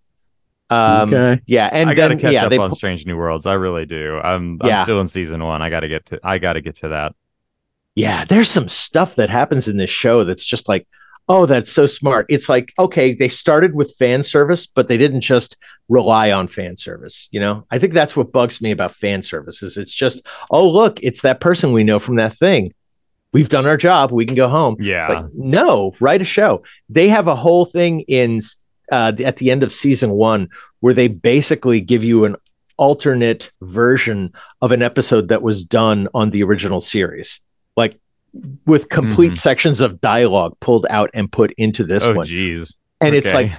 [0.70, 1.42] um okay.
[1.48, 3.46] yeah and I gotta then, catch yeah up they on pu- Strange New Worlds.
[3.46, 4.20] I really do.
[4.20, 4.80] I'm Yeah.
[4.80, 5.62] I'm still in season one.
[5.62, 7.16] I gotta get to I gotta get to that.
[7.96, 10.88] yeah there's some stuff that happens in this show that's just like
[11.28, 15.22] oh that's so smart it's like okay they started with fan service but they didn't
[15.22, 15.58] just
[15.90, 19.62] rely on fan service you know i think that's what bugs me about fan service
[19.64, 22.74] is it's just oh look it's that person we know from that thing
[23.34, 25.02] we've done our job we can go home Yeah.
[25.02, 26.64] It's like, no, write a show.
[26.90, 28.40] They have a whole thing in
[28.92, 30.50] uh, at the end of season one
[30.80, 32.36] where they basically give you an
[32.78, 37.42] alternate version of an episode that was done on the original series,
[37.76, 38.00] like
[38.66, 39.38] with complete Mhm.
[39.38, 42.26] sections of dialogue pulled out and put into this oh one.
[42.26, 42.78] geez.
[43.02, 43.52] And it's like,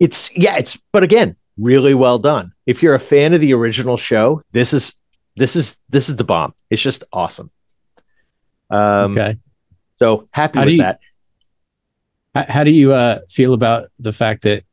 [0.00, 2.52] it's yeah, it's but again, really well done.
[2.66, 4.94] If you're a fan of the original show, this is
[5.36, 6.54] this is this is the bomb.
[6.70, 7.50] It's just awesome.
[8.70, 9.36] Um, okay.
[9.98, 11.00] so happy How with do you- that.
[12.34, 14.64] How, how do you uh, feel about the fact that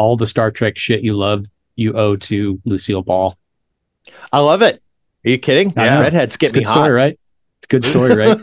[0.00, 1.44] all the Star Trek shit you love
[1.76, 3.36] you owe to Lucille Ball?
[4.32, 4.82] I love it.
[5.26, 5.74] Are you kidding?
[5.76, 6.00] Know.
[6.00, 6.94] Redheads get It's me good story, hot.
[6.94, 7.20] right?
[7.58, 8.38] It's a good story, right?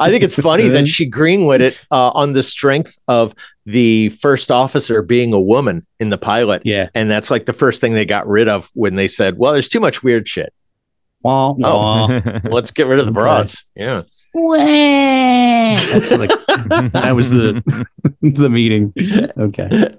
[0.00, 3.34] I think it's funny that she greenlit it uh, on the strength of
[3.66, 6.62] the first officer being a woman in the pilot.
[6.64, 6.88] yeah.
[6.94, 9.68] And that's like the first thing they got rid of when they said, well, there's
[9.68, 10.54] too much weird shit.
[11.26, 12.20] Wah, wah.
[12.44, 13.20] Let's get rid of the Okay.
[13.20, 13.64] broads.
[13.74, 14.00] Yeah.
[14.34, 16.30] That's like
[16.92, 17.62] that was the
[18.22, 18.92] the meeting.
[19.36, 19.94] Okay.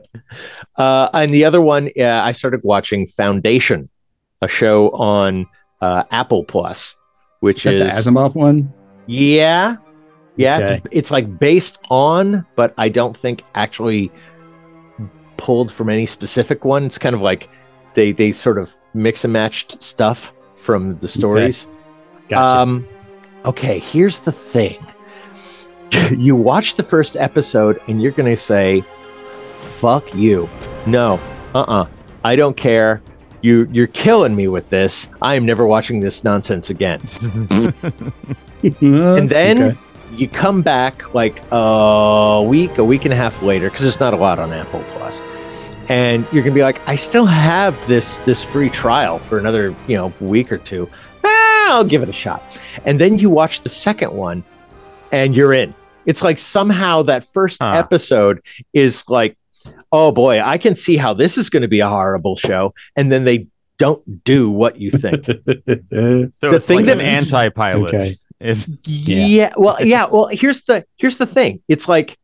[0.77, 3.89] Uh, and the other one, uh, I started watching Foundation,
[4.41, 5.47] a show on
[5.81, 6.95] uh, Apple Plus,
[7.41, 8.73] which Is that is the Asimov one?
[9.07, 9.77] Yeah.
[10.37, 10.75] Yeah, Okay.
[10.75, 14.11] it's, it's like based on, but I don't think actually
[15.37, 16.85] pulled from any specific one.
[16.85, 17.49] It's kind of like
[17.95, 20.31] they they sort of mix and matched stuff
[20.67, 21.65] from the stories.
[22.27, 22.61] Gotcha.
[22.61, 22.87] Um
[23.45, 24.85] okay, here's the thing.
[26.11, 28.83] you watch the first episode and you're going to say
[29.79, 30.49] fuck you.
[30.85, 31.17] No.
[31.55, 31.87] Uh-uh.
[32.25, 33.01] I don't care.
[33.41, 35.07] You you're killing me with this.
[35.21, 36.99] I am never watching this nonsense again
[38.81, 39.77] and then Okay.
[40.17, 44.13] you come back like a week, a week and a half later, because there's not
[44.13, 45.21] a lot on Apple Plus,
[45.89, 49.97] and you're gonna be like, I still have this this free trial for another you
[49.97, 50.89] know week or two.
[51.23, 52.41] Ah, I'll give it a shot.
[52.85, 54.43] And then you watch the second one,
[55.11, 55.73] and you're in.
[56.05, 57.73] It's like somehow that first Huh.
[57.75, 58.41] episode
[58.73, 59.37] is like,
[59.91, 63.11] oh boy, I can see how this is going to be a horrible show, and
[63.11, 63.47] then they
[63.77, 65.25] don't do what you think.
[65.25, 67.93] so The it's thing like that- an anti-pilot.
[67.93, 68.17] Okay.
[68.39, 69.51] Is Yeah.
[69.57, 70.05] Well, yeah.
[70.05, 71.61] Well, here's the here's the thing.
[71.67, 72.17] It's like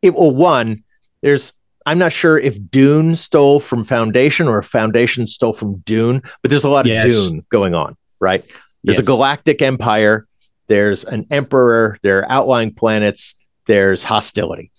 [0.00, 0.84] it well, one,
[1.22, 1.52] there's
[1.86, 6.50] I'm not sure if Dune stole from Foundation or if Foundation stole from Dune, but
[6.50, 7.12] there's a lot of Yes.
[7.12, 8.44] Dune going on, right?
[8.82, 10.26] There's a galactic empire,
[10.66, 13.34] there's an emperor, there are outlying planets,
[13.66, 14.70] there's hostility.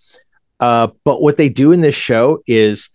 [0.60, 2.90] Uh, but what they do in this show is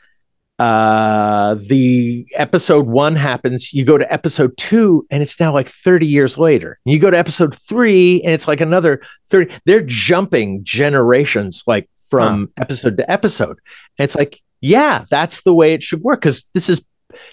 [0.58, 6.06] uh the episode one happens you go to episode two and it's now like 30
[6.06, 11.64] years later you go to episode three and it's like another 30 they're jumping generations
[11.66, 13.58] like from episode to episode.
[13.98, 16.84] And it's like yeah that's the way it should work because this is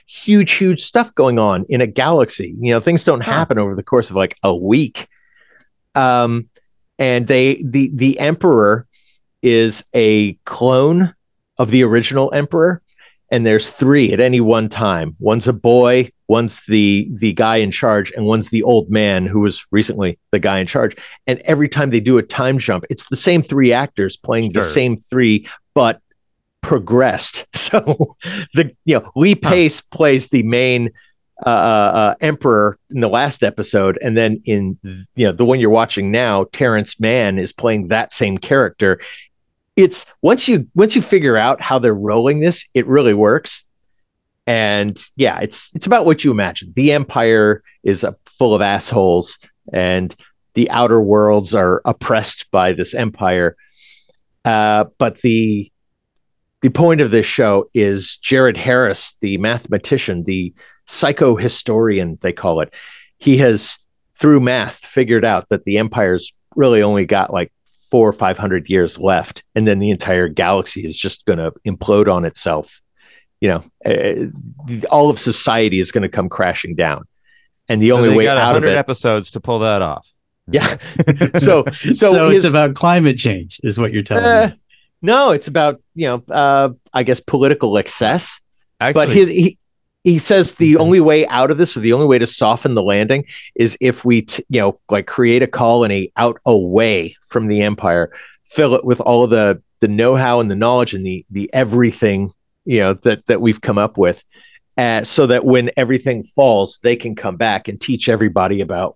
[0.07, 2.55] huge huge stuff going on in a galaxy.
[2.59, 3.31] You know things don't Huh.
[3.31, 5.07] happen over the course of like a week.
[5.95, 6.49] Um
[6.97, 8.87] and they the the emperor
[9.41, 11.13] is a clone
[11.57, 12.81] of the original emperor
[13.31, 15.15] and there's three at any one time.
[15.19, 19.41] One's a boy one's the the guy in charge and one's the old man who
[19.41, 20.95] was recently the guy in charge
[21.27, 24.61] and every time they do a time jump it's the same three actors playing the
[24.61, 25.99] same three but
[26.61, 28.15] progressed so
[28.53, 29.49] the you know lee Huh.
[29.49, 30.91] pace plays the main
[31.45, 34.77] uh, uh, emperor in the last episode, and then in
[35.15, 38.99] you know the one you're watching now, Terrence Mann is playing that same character.
[39.77, 43.63] It's once you once you figure out how they're rolling this, it really works.
[44.49, 46.73] And yeah, it's it's about what you imagine.
[46.75, 49.37] The Empire is full of assholes,
[49.71, 50.15] and
[50.55, 53.55] the outer worlds are oppressed by this empire.
[54.43, 55.71] Uh, but the
[56.61, 60.51] the point of this show is Jared Harris, the mathematician, the
[60.87, 62.73] psychohistorian, they call it.
[63.19, 63.77] He has,
[64.19, 67.53] through math, figured out that the empire's really only got like
[67.91, 71.53] four or five hundred years left, and then the entire galaxy is just going to
[71.67, 72.81] implode on itself.
[73.41, 77.05] You know, uh, all of society is going to come crashing down,
[77.69, 78.75] and the So only they way got out of it.
[78.75, 80.11] episodes to pull that off.
[80.51, 80.75] yeah.
[81.39, 84.59] so, so, So, his- it's about climate change, is what you're telling uh, me.
[85.01, 88.39] no, it's about you know, uh, I guess political excess.
[88.81, 89.57] Actually, but his he
[90.05, 90.83] he says the Okay.
[90.83, 93.25] only way out of this or the only way to soften the landing
[93.55, 98.09] is if we t- you know like create a colony out away from the empire
[98.45, 102.31] fill it with all of the the know-how and the knowledge and the the everything
[102.69, 104.23] you know that that we've come up with
[104.77, 108.95] uh, so that when everything falls they can come back and teach everybody about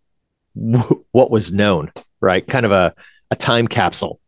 [0.56, 1.92] w- what was known
[2.24, 2.48] right?
[2.48, 2.96] Kind of a
[3.30, 4.20] a time capsule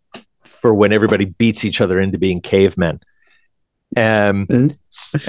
[0.43, 2.99] for when everybody beats each other into being cavemen.
[3.95, 4.77] Um and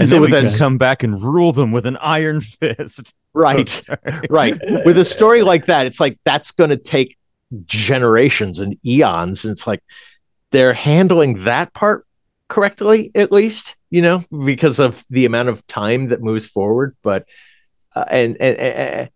[0.09, 3.14] so we can that- come back and rule them with an iron fist.
[3.35, 3.83] right.
[4.31, 4.55] Right.
[4.85, 7.16] With a story like that it's like that's going to take
[7.66, 9.83] generations and eons and it's like
[10.50, 12.06] they're handling that part
[12.49, 17.27] correctly at least you know because of the amount of time that moves forward but
[17.95, 19.11] uh, and, and, and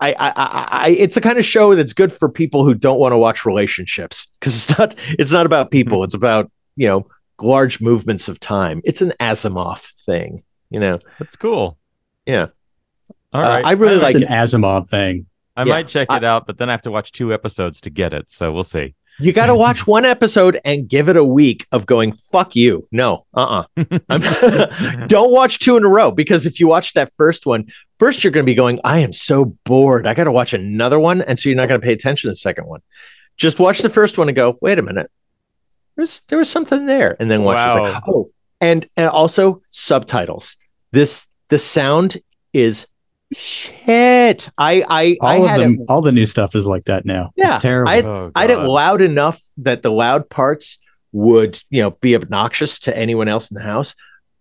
[0.00, 2.98] I, I, I, I, it's a kind of show that's good for people who don't
[2.98, 6.02] want to watch relationships because it's not, it's not about people.
[6.02, 7.06] It's about you know
[7.40, 8.80] large movements of time.
[8.84, 10.98] It's an Asimov thing, you know.
[11.20, 11.78] That's cool.
[12.26, 12.48] Yeah,
[13.32, 13.64] All right.
[13.64, 13.68] Uh.
[13.68, 14.28] I really It's like an it.
[14.28, 15.26] Asimov thing.
[15.56, 17.80] I yeah, might check I- it out, but then I have to watch two episodes
[17.82, 18.28] to get it.
[18.28, 18.94] So we'll see.
[19.22, 22.88] You got to watch one episode and give it a week of going, fuck you.
[22.90, 27.46] No, uh uh Don't watch two in a row because if you watch that first
[27.46, 27.66] one,
[27.98, 30.06] first you're going to be going, I am so bored.
[30.06, 31.22] I got to watch another one.
[31.22, 32.80] And so you're not going to pay attention to the second one.
[33.36, 35.10] Just watch the first one and go, wait a minute.
[35.96, 37.16] There's, there was something there.
[37.20, 38.30] And then watch this, like, oh,
[38.60, 40.56] and, and also subtitles.
[40.90, 42.20] This, the sound
[42.52, 42.86] is
[43.34, 44.48] shit.
[44.58, 47.04] I, I, I All of had them, it all the new stuff is like that
[47.04, 47.30] now.
[47.36, 47.90] Yeah, it's terrible.
[47.90, 50.78] I- Oh, I had it loud enough that the loud parts
[51.12, 53.94] would, you know, be obnoxious to anyone else in the house.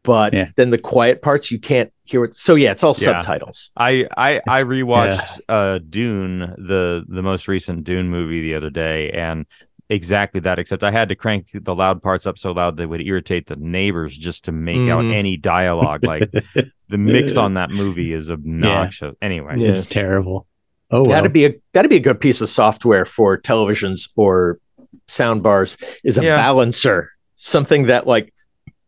[0.04, 0.48] But Yeah.
[0.56, 2.36] then the quiet parts you can't hear it.
[2.36, 3.22] So yeah, it's all Yeah.
[3.22, 3.70] subtitles.
[3.78, 8.72] I I I It's- rewatched uh Dune, the the most recent Dune movie the other
[8.72, 9.46] day, and
[9.92, 10.58] exactly that.
[10.60, 13.56] Except I had to crank the loud parts up so loud they would irritate the
[13.56, 15.14] neighbors just to make out Mhm.
[15.14, 16.04] any dialogue.
[16.06, 16.32] Like
[16.90, 19.16] the mix on that movie is obnoxious.
[19.22, 19.70] Anyway, Yeah.
[19.74, 20.48] It's terrible.
[20.90, 21.12] Oh, well.
[21.12, 24.60] That'd be a that'd be a good piece of software for televisions or
[25.08, 26.36] sound bars is a Yeah.
[26.38, 27.12] balancer.
[27.38, 28.34] Something that like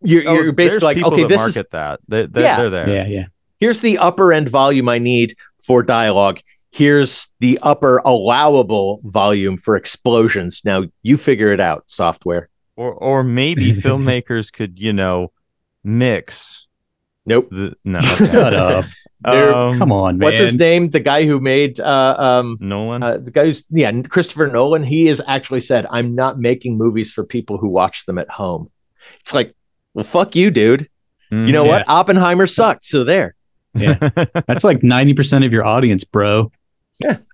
[0.01, 1.99] you're, Oh, you're basically like, okay, that this is market that.
[2.07, 2.57] They, they're, Yeah.
[2.57, 2.89] they're there.
[2.89, 3.25] yeah, yeah.
[3.59, 6.39] here's the upper end volume I need for dialogue.
[6.73, 10.61] Here's the upper allowable volume for explosions.
[10.65, 12.49] Now you figure it out, software.
[12.75, 15.31] Or or maybe filmmakers could you know
[15.83, 16.67] mix
[17.27, 17.49] Nope.
[17.51, 17.99] the no.
[18.01, 18.85] Shut up.
[19.23, 20.25] They're- Um, Come on, man.
[20.25, 20.89] What's his name?
[20.89, 23.03] The guy who made uh, um, Nolan.
[23.03, 24.83] uh, the guy who's yeah, Christopher Nolan.
[24.83, 28.69] He has actually said, "I'm not making movies for people who watch them at home."
[29.21, 29.53] It's like,
[29.93, 30.89] well, fuck you, dude.
[31.31, 31.69] Mm, You know Yeah.
[31.71, 31.85] what?
[31.87, 32.83] Oppenheimer sucked.
[32.83, 33.35] So there.
[33.75, 33.93] Yeah,
[34.47, 36.51] that's like 90% of your audience, bro.
[36.99, 37.17] Yeah.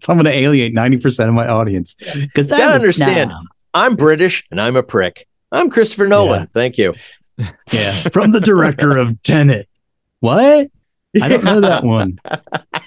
[0.00, 1.94] So I'm going to alienate 90% of my audience.
[1.94, 3.32] Because gotta understand.
[3.74, 5.26] I'm British and I'm a prick.
[5.52, 6.46] I'm Christopher Nolan.
[6.48, 6.94] Thank you.
[7.72, 7.92] Yeah.
[8.12, 9.68] From the director of Tenet.
[10.20, 10.70] What?
[11.20, 12.18] I don't know that one.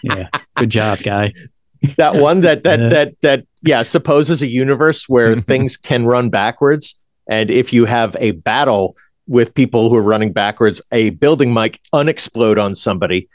[0.01, 0.29] Yeah.
[0.55, 1.33] Good job, guy.
[1.97, 2.89] that one that that Yeah.
[2.89, 6.95] that that yeah supposes a universe where things can run backwards
[7.29, 8.95] and if you have a battle
[9.27, 13.27] with people who are running backwards, a building might unexplode on somebody,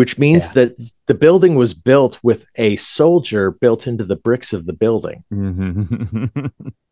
[0.00, 0.52] which means Yeah.
[0.58, 0.68] that
[1.08, 5.24] the building was built with a soldier built into the bricks of the building.
[5.30, 6.50] Mhm.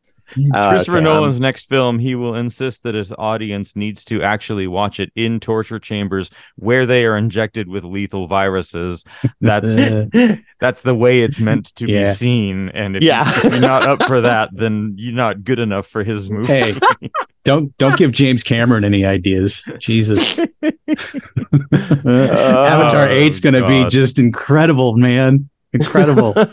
[0.54, 4.66] Uh, Christopher okay, Nolan's next film, he will insist that his audience needs to actually
[4.66, 9.04] watch it in torture chambers where they are injected with lethal viruses.
[9.40, 10.10] That's um,
[10.60, 12.68] that's the way it's meant to be seen.
[12.70, 13.24] And if, Yeah.
[13.26, 16.46] you, if you're not up for that, then you're not good enough for his movie.
[16.46, 16.78] Hey,
[17.44, 19.64] don't don't give James Cameron any ideas.
[19.78, 20.38] Jesus.
[21.68, 25.48] Avatar 8's going to be just incredible, man.
[25.72, 26.32] Incredible.
[26.36, 26.44] oh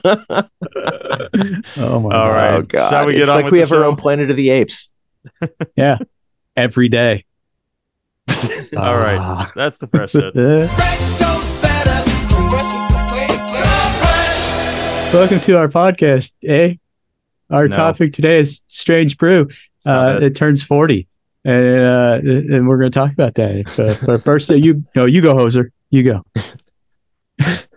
[1.76, 2.30] my All god.
[2.30, 2.54] right.
[2.54, 2.90] Oh god!
[2.90, 4.90] Shall we get it's on like we the have our own Planet of the Apes.
[5.76, 5.98] Yeah.
[6.56, 7.26] Every day.
[8.78, 9.18] All right.
[9.20, 9.52] Ah.
[9.56, 10.36] That's the fresh shit.
[15.14, 16.76] Welcome to our podcast, eh?
[17.50, 17.76] Our No.
[17.76, 19.50] topic today is Strange Brew.
[19.86, 20.24] Uh, it.
[20.24, 21.08] it turns 40.
[21.46, 23.72] And, uh, and we're going to talk about that.
[23.78, 25.70] But, but first, uh, you no, you go, Hoser.
[25.90, 26.24] You go.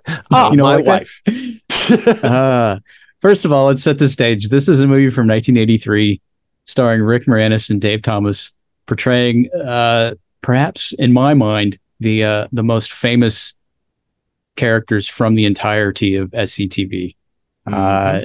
[0.31, 0.85] Oh, You know my what?
[0.87, 1.23] wife.
[2.25, 2.79] uh,
[3.21, 4.49] first of all, let's set the stage.
[4.49, 6.21] This is a movie from 1983
[6.65, 8.53] starring Rick Moranis and Dave Thomas
[8.87, 13.55] portraying uh, perhaps in my mind the uh, the most famous
[14.57, 17.15] characters from the entirety of SCTV.
[17.67, 18.23] Uh,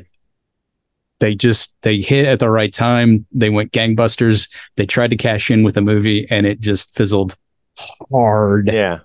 [1.20, 3.26] they just they hit at the right time.
[3.32, 4.50] They went gangbusters.
[4.76, 7.38] They tried to cash in with a movie and it just fizzled
[8.12, 8.68] hard.
[8.72, 9.00] yeah,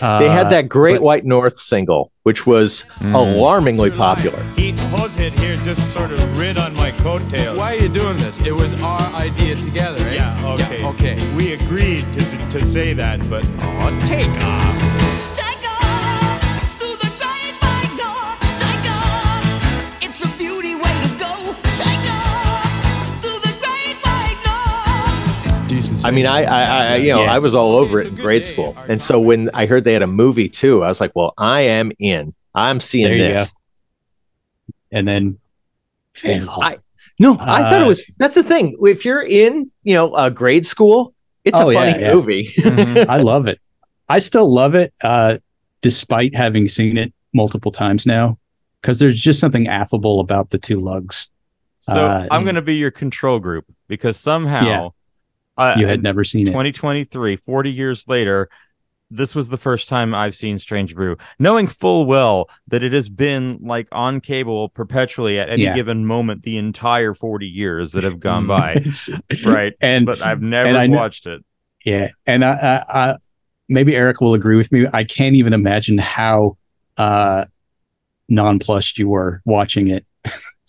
[0.00, 3.14] Uh, they had that Great but- White North single, which was Mm.
[3.14, 4.42] alarmingly popular.
[4.56, 7.58] Heat Hosehead here just sort of rid on my coattails.
[7.58, 8.40] Why are you doing this?
[8.46, 10.14] It was our idea together, eh?
[10.14, 10.84] Yeah, okay.
[10.84, 11.34] okay.
[11.36, 12.20] We agreed to,
[12.50, 14.91] to say that, but oh, take off.
[26.04, 27.32] I mean, I, I, I you know, Yeah.
[27.32, 30.02] I was all over it in grade school, and so when I heard they had
[30.02, 32.34] a movie too, I was like, well, I am in.
[32.54, 33.54] I'm seeing There you this.
[34.90, 35.38] and then
[36.24, 36.42] And.
[36.60, 36.78] I
[37.18, 38.14] no, I thought it Uh, was.
[38.18, 38.76] That's the thing.
[38.80, 42.14] If you're in, you know, a grade school, it's Oh, a funny yeah.
[42.14, 42.48] movie.
[42.58, 43.06] Mhm.
[43.08, 43.60] I love it.
[44.08, 45.38] I still love it, uh,
[45.82, 48.38] despite having seen it multiple times now,
[48.80, 51.30] because there's just something affable about the two lugs.
[51.80, 54.88] So Uh, I'm going to be your control group because somehow Yeah.
[55.56, 56.50] Uh, You had never seen it.
[56.50, 58.48] 2023, 40 years later,
[59.10, 63.10] this was the first time I've seen Strange Brew, knowing full well that it has
[63.10, 65.74] been like on cable perpetually at any Yeah.
[65.74, 68.82] given moment the entire 40 years that have gone by.
[69.44, 69.74] Right.
[69.82, 71.44] And But I've never and I know- watched it.
[71.84, 72.52] yeah, and I,
[72.88, 73.16] I, I,
[73.68, 74.86] maybe Eric will agree with me.
[74.92, 76.56] I can't even imagine how
[76.96, 77.44] uh,
[78.28, 80.06] nonplussed you were watching it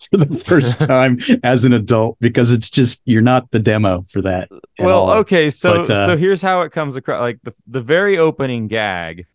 [0.06, 4.22] for the first time as an adult because it's just you're not the demo for
[4.22, 4.48] that.
[4.78, 5.18] Well, all.
[5.18, 7.20] okay, so But, uh, so here's how it comes across.
[7.20, 9.26] Like the the very opening gag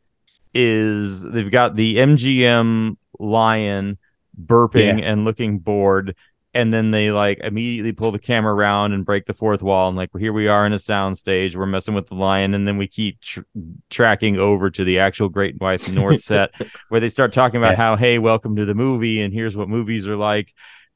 [0.54, 3.98] is they've got the MGM lion
[4.42, 6.16] burping and looking bored,
[6.54, 9.98] and then they like immediately pull the camera around and break the fourth wall, and
[9.98, 12.68] like well, here we are in a sound stage, we're messing with the lion, and
[12.68, 13.42] then we keep tr-
[13.90, 16.54] tracking over to the actual Great White North set
[16.90, 17.76] where they start talking about Yeah.
[17.78, 20.54] how hey, welcome to the movie, and here's what movies are like,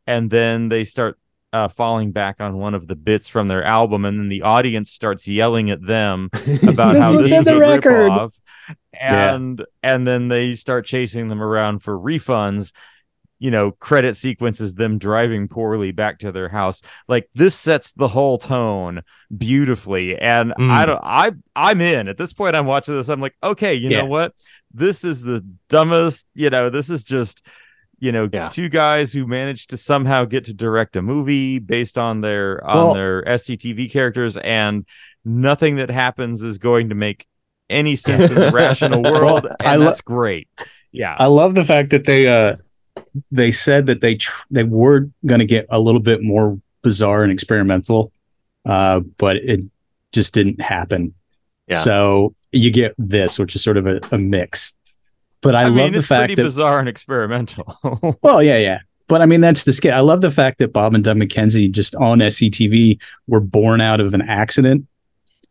[0.07, 1.17] and then they start
[1.53, 4.89] uh, falling back on one of the bits from their album, and then the audience
[4.91, 6.29] starts yelling at them
[6.67, 8.09] about This how this is the a record.
[8.09, 8.39] ripoff,
[8.91, 9.35] Yeah.
[9.35, 12.71] and and then they start chasing them around for refunds.
[13.43, 16.81] You know, credit sequences them driving poorly back to their house.
[17.09, 19.01] Like this sets the whole tone
[19.35, 20.69] beautifully, and Mm.
[20.71, 21.01] I don't.
[21.03, 22.55] I I'm in at this point.
[22.55, 23.09] I'm watching this.
[23.09, 23.99] I'm like, okay, you Yeah.
[24.03, 24.33] know what?
[24.73, 26.25] This is the dumbest.
[26.35, 27.45] You know, this is just
[27.99, 28.47] you know Yeah.
[28.47, 32.93] two guys who managed to somehow get to direct a movie based on their on
[32.95, 34.85] their SCTV characters and
[35.25, 37.25] nothing that happens is going to make
[37.69, 40.47] any sense in the rational world Well, and I lo- that's great
[40.91, 42.57] yeah I love the fact that they uh
[43.31, 47.23] they said that they tr- they were going to get a little bit more bizarre
[47.23, 48.11] and experimental,
[48.65, 49.61] uh, but it
[50.11, 51.13] just didn't happen.
[51.67, 51.75] Yeah.
[51.75, 54.73] So you get this, which is sort of a, a mix.
[55.41, 57.77] But I, i, love mean the it's fact pretty that bizarre and experimental
[58.21, 58.79] well, yeah, yeah.
[59.07, 59.93] But I mean, that's the skit.
[59.93, 63.99] I love the fact that Bob and Doug McKenzie just on SCTV were born out
[63.99, 64.87] of an accident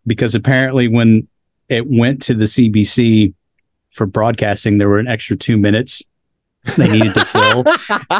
[0.07, 1.29] because apparently when
[1.69, 3.35] it went to the CBC
[3.91, 6.03] for broadcasting, there were an extra two minutes
[6.77, 7.65] they needed to fill.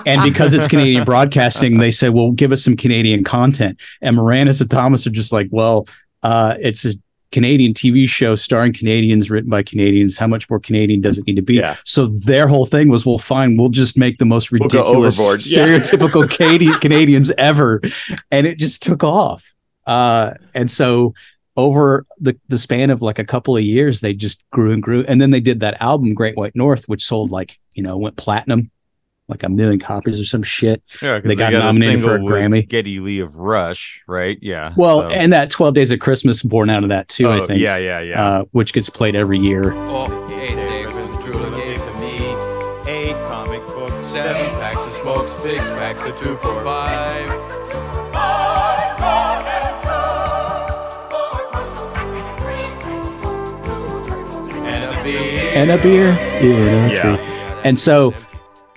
[0.07, 3.81] and because it's Canadian broadcasting, they said, well, give us some Canadian content.
[4.01, 5.87] And Moranis and Thomas are just like, well,
[6.23, 6.95] uh, it's a
[7.31, 10.19] Canadian TV show starring Canadians, written by Canadians.
[10.19, 11.55] How much more Canadian does it need to be?
[11.55, 11.77] Yeah.
[11.85, 15.19] So their whole thing was, well, fine, we'll just make the most We'll ridiculous.
[15.51, 15.67] Yeah.
[15.67, 17.81] stereotypical Canadian Canadians ever,
[18.31, 19.55] and it just took off.
[19.87, 21.15] Uh, and so
[21.57, 25.05] over the the span of like a couple of years, they just grew and grew.
[25.09, 28.17] And then they did that album, Great White North, which sold like you know went
[28.17, 28.71] platinum,
[29.29, 30.83] like a million copies or some shit.
[31.01, 32.69] Yeah, 'cause They got nominated for a Grammy.
[32.69, 34.39] Geddy Lee of Rush, right?
[34.43, 34.73] Yeah.
[34.77, 37.29] Well, so- and that Twelve Days of Christmas born out of that too.
[37.29, 37.61] Oh, I think.
[37.61, 38.23] yeah, yeah, yeah.
[38.25, 39.73] Uh, which gets played every year.
[39.75, 42.91] Oh, eight days with Drula gave to me.
[42.91, 47.31] Eight comic books, Seven packs of smoke, six packs of two for five.
[54.65, 55.53] And a beer.
[55.53, 56.93] And a.
[56.93, 57.17] Yeah.
[57.17, 57.32] Yeah.
[57.65, 58.15] And so,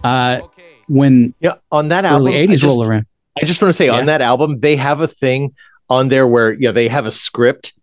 [0.03, 0.41] uh,
[0.87, 3.05] when Yeah, on that album, early I '80s just- roll around,
[3.41, 3.93] I just want to say Yeah.
[3.97, 5.53] on that album, they have a thing
[5.89, 7.73] on there where you know they have a script,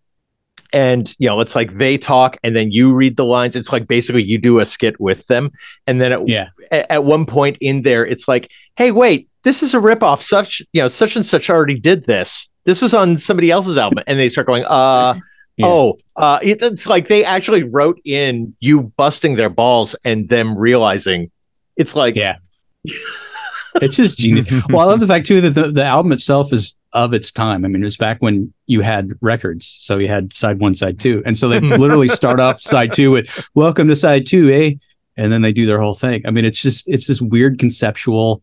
[0.72, 3.56] and you know it's like they talk and then you read the lines.
[3.56, 5.50] It's like basically you do a skit with them,
[5.86, 6.48] and then at, Yeah.
[6.70, 10.22] at, at one point in there, it's like, hey, wait, this is a ripoff.
[10.22, 12.48] Such you know, such and such already did this.
[12.64, 15.14] This was on somebody else's album, and they start going, uh.
[15.56, 15.66] Yeah.
[15.66, 20.56] Oh, uh, it, it's like they actually wrote in you busting their balls and them
[20.56, 21.30] realizing
[21.76, 22.36] it's like, Yeah.
[23.76, 24.50] it's just genius.
[24.68, 27.64] well, I love the fact too that the, the album itself is of its time.
[27.64, 31.00] I mean, it was back when you had records, so you had side one, side
[31.00, 34.72] two, and so they literally start off side two with "Welcome to side two, eh?"
[35.16, 36.22] and then they do their whole thing.
[36.26, 38.42] I mean, it's just it's this weird conceptual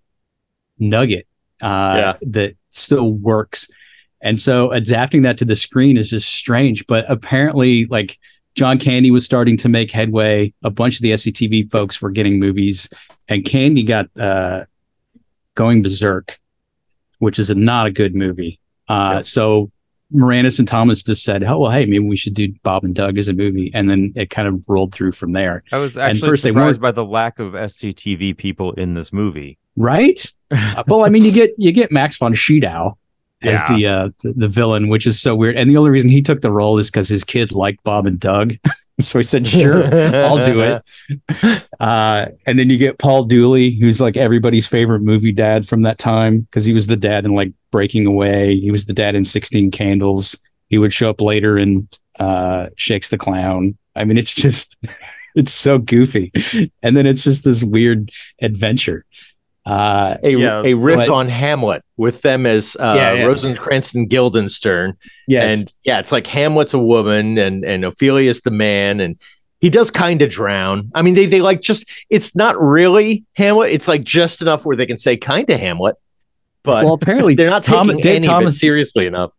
[0.80, 1.28] nugget
[1.62, 2.14] uh, Yeah.
[2.22, 3.68] that still works.
[4.22, 6.86] And so adapting that to the screen is just strange.
[6.88, 8.18] But apparently, like
[8.56, 10.54] John Candy was starting to make headway.
[10.64, 12.90] A bunch of the SCTV folks were getting movies,
[13.28, 14.66] and Candy got uh,
[15.56, 16.38] going berserk,
[17.20, 18.60] which is a, not a good movie.
[18.88, 19.22] Uh, Yeah.
[19.22, 19.72] So
[20.14, 23.18] Moranis and Thomas just said, "Oh well, hey, maybe we should do Bob and Doug
[23.18, 25.64] as a movie," and then it kind of rolled through from there.
[25.72, 28.96] I was and actually first they surprised weren't- by the lack of SCTV people in
[28.96, 29.60] this movie.
[29.76, 30.26] Right?
[30.52, 32.98] Uh, well, I mean, you get you get Max von Sydow
[33.44, 33.76] as Yeah.
[33.76, 35.56] the uh the, the villain, which is so weird.
[35.58, 38.20] And the only reason he took the role is because his kid liked Bob and
[38.20, 38.54] Doug,
[39.00, 39.84] so he said, "Sure,
[40.16, 40.84] I'll do it."
[41.80, 45.98] Uh, and then you get Paul Dooley, who's like everybody's favorite movie dad from that
[45.98, 48.60] time because he was the dad in like Breaking Away.
[48.60, 50.38] He was the dad in Sixteen Candles.
[50.68, 51.88] He would show up later in
[52.20, 53.78] uh, Shakes the Clown.
[53.96, 54.76] I mean, it's just
[55.36, 56.34] it's so goofy,
[56.84, 58.12] and then it's just this weird
[58.42, 59.06] adventure.
[59.70, 63.26] Uh, a, Yeah, a riff but- on Hamlet with them as uh, Yeah, yeah.
[63.26, 64.98] Rosencrantz and Guildenstern.
[65.28, 69.00] yes, And yeah, it's like Hamlet's a woman and, and Ophelia's the man.
[69.00, 69.18] And
[69.62, 70.92] he does kind of drown.
[70.96, 73.72] I mean, they, they like just, it's not really Hamlet.
[73.72, 75.96] It's like just enough where they can say kind of Hamlet,
[76.64, 79.32] but well, apparently they're not Tom- taking Dave any of it Thomas- seriously enough.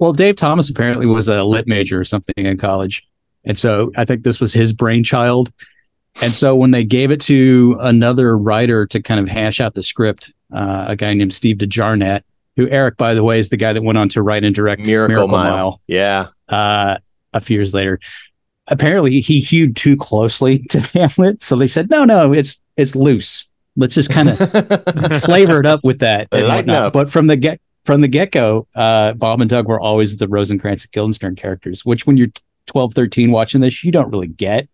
[0.00, 3.06] Well, Dave Thomas apparently was a lit major or something in college.
[3.44, 5.52] And so I think this was his brainchild.
[6.20, 9.82] And so when they gave it to another writer to kind of hash out the
[9.82, 12.22] script, uh, a guy named Steve De Jarnatt,
[12.56, 14.84] who Eric, by the way, is the guy that went on to write and direct
[14.84, 15.80] Miracle, Mile.
[15.86, 16.28] Yeah.
[16.48, 16.98] uh,
[17.32, 18.00] a few years later.
[18.66, 23.50] Apparently, he hewed too closely to Hamlet, so they said, "No, no, it's it's loose.
[23.76, 24.38] Let's just kind of
[25.22, 26.92] flavor it up with that and whatnot." up.
[26.92, 30.28] But from the get from the get go, uh, Bob and Doug were always the
[30.28, 32.28] Rosencrantz and Guildenstern characters, which when you're
[32.66, 34.68] 12, 13 watching this, you don't really get.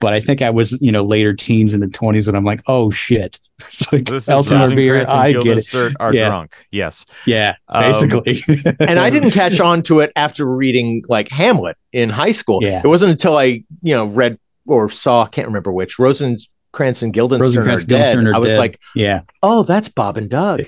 [0.00, 2.60] But I think I was, you know, later teens in the 20s when I'm like,
[2.66, 3.38] oh shit.
[3.66, 5.00] It's like This is Elsinore beer.
[5.00, 5.96] And I get it.
[5.98, 6.28] Are Yeah.
[6.28, 6.54] drunk.
[6.70, 7.04] Yes.
[7.26, 8.44] Yeah, Um, basically.
[8.78, 12.60] and I didn't catch on to it after reading like Hamlet in high school.
[12.62, 12.80] Yeah.
[12.84, 17.48] It wasn't until I, you know, read or saw, can't remember which, Rosencrantz and Guildenstern
[17.48, 17.94] Rosencrantz, are dead.
[17.96, 18.58] Guildenstern are I was dead.
[18.58, 20.62] like, yeah, oh, that's Bob and Doug.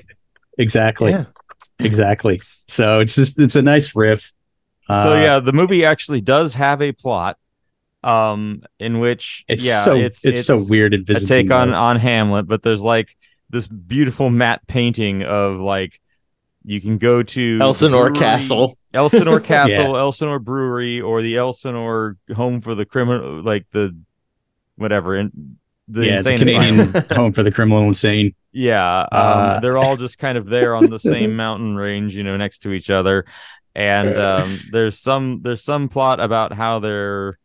[0.59, 1.13] exactly.
[1.13, 1.27] Yeah.
[1.79, 2.39] Exactly.
[2.43, 4.33] So it's just, it's a nice riff.
[4.89, 7.37] so Uh, yeah, the movie actually does have a plot,
[8.03, 11.97] um, in which It's yeah, so it's it's, so weird and a take on on
[11.97, 13.17] Hamlet, but there's like
[13.51, 16.01] this beautiful matte painting of like
[16.65, 18.77] you can go to Elsinore brewery- Castle.
[18.93, 23.97] Elsinore Castle, Elsinore Brewery, or the Elsinore Home for the Criminal, like the
[24.75, 28.35] whatever, and the yeah, the Canadian home for the criminal insane.
[28.53, 32.25] Yeah, um, Uh, they're all just kind of there on the same mountain range, you
[32.25, 33.27] know, next to each other.
[33.75, 37.39] And um, there's some there's some plot about how they're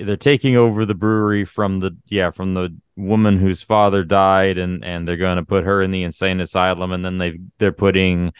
[0.00, 4.84] they're taking over the brewery from the yeah from the woman whose father died, and
[4.84, 8.32] and they're going to put her in the insane asylum, and then they they're putting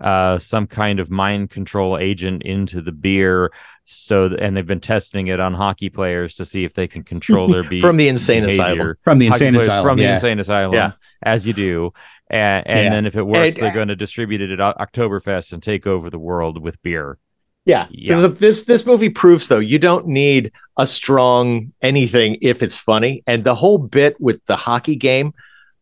[0.00, 3.52] uh some kind of mind control agent into the beer
[3.84, 7.46] so and they've been testing it on hockey players to see if they can control
[7.46, 8.94] their be- From the insane behavior asylum.
[9.04, 9.84] From the hockey insane asylum.
[9.84, 10.92] from the insane asylum, Yeah.
[11.22, 11.92] as you do,
[12.28, 12.90] and, and Yeah.
[12.90, 15.86] then if it works, And- they're going to distribute it at O- Oktoberfest and take
[15.86, 17.18] over the world with beer.
[17.66, 17.86] Yeah.
[17.90, 18.26] Yeah.
[18.26, 23.22] This this movie proves though you don't need a strong anything if it's funny.
[23.26, 25.32] And the whole bit with the hockey game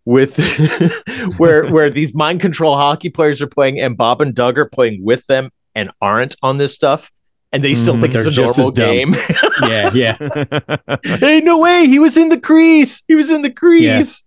[0.05, 0.37] with
[1.39, 5.03] where where these mind control hockey players are playing and Bob and Doug are playing
[5.05, 7.11] with them and aren't on this stuff,
[7.51, 8.01] and they still Mhm.
[8.03, 9.15] think it's a just normal game.
[9.63, 10.97] yeah, yeah.
[11.19, 13.03] hey, no way, he was in the crease.
[13.09, 14.23] He was in the crease.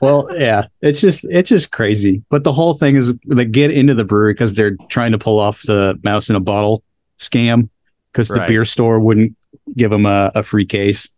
[0.00, 2.22] Well, yeah, it's just it's just crazy.
[2.28, 5.38] But the whole thing is they get into the brewery because they're trying to pull
[5.38, 6.82] off the mouse in a bottle
[7.18, 7.70] scam
[8.12, 9.36] because the beer store wouldn't
[9.74, 11.08] give them a, a free case,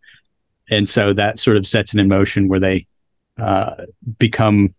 [0.69, 2.87] and so that sort of sets it in motion where they
[3.37, 3.75] uh,
[4.19, 4.73] become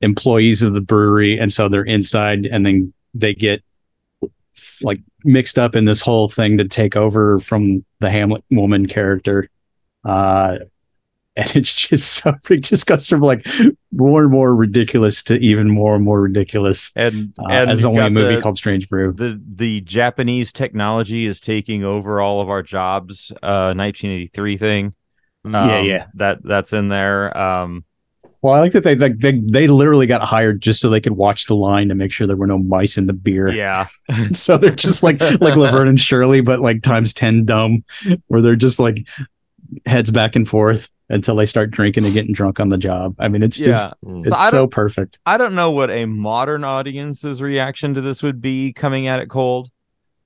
[0.00, 3.62] employees of the brewery, and so they're inside, and then they get
[4.82, 9.48] like mixed up in this whole thing to take over from the Hamlet woman character.
[10.04, 10.58] Uh,
[11.46, 13.46] and it's just so it just goes from like
[13.92, 16.90] more and more ridiculous to even more and more ridiculous.
[16.96, 19.12] and Uh, and as only a movie the- called Strange Brew.
[19.12, 23.30] the the Japanese technology is taking over all of our jobs.
[23.42, 24.94] Uh, 1983 thing.
[25.44, 26.06] Yeah, Um, yeah.
[26.14, 27.36] That that's in there.
[27.36, 27.84] Um,
[28.42, 31.12] Well, I like that they like they they literally got hired just so they could
[31.16, 33.48] watch the line to make sure there were no mice in the beer.
[33.52, 33.86] yeah.
[34.32, 37.84] so they're just like like Laverne and Shirley, but like times ten dumb,
[38.28, 39.06] where they're just like
[39.86, 43.14] heads back and forth until they start drinking and getting drunk on the job.
[43.18, 44.16] I mean, it's just Mm.
[44.20, 45.18] it's So so perfect.
[45.26, 49.28] I don't know what a modern audience's reaction to this would be coming at it
[49.28, 49.70] cold,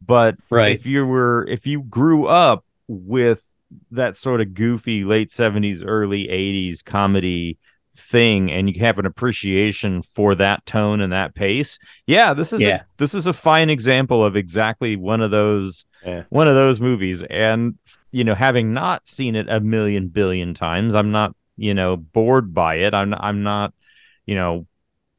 [0.05, 0.73] but Right.
[0.73, 3.51] if you were if you grew up with
[3.91, 7.59] that sort of goofy late 70s early 80s comedy
[7.97, 12.61] thing and you have an appreciation for that tone and that pace yeah this is
[12.61, 12.77] Yeah.
[12.77, 16.25] a, this is a fine example of exactly one of those Yeah.
[16.29, 17.75] one of those movies and
[18.15, 22.55] you know having not seen it a million billion times i'm not you know bored
[22.55, 23.73] by it i'm i'm not
[24.27, 24.67] you know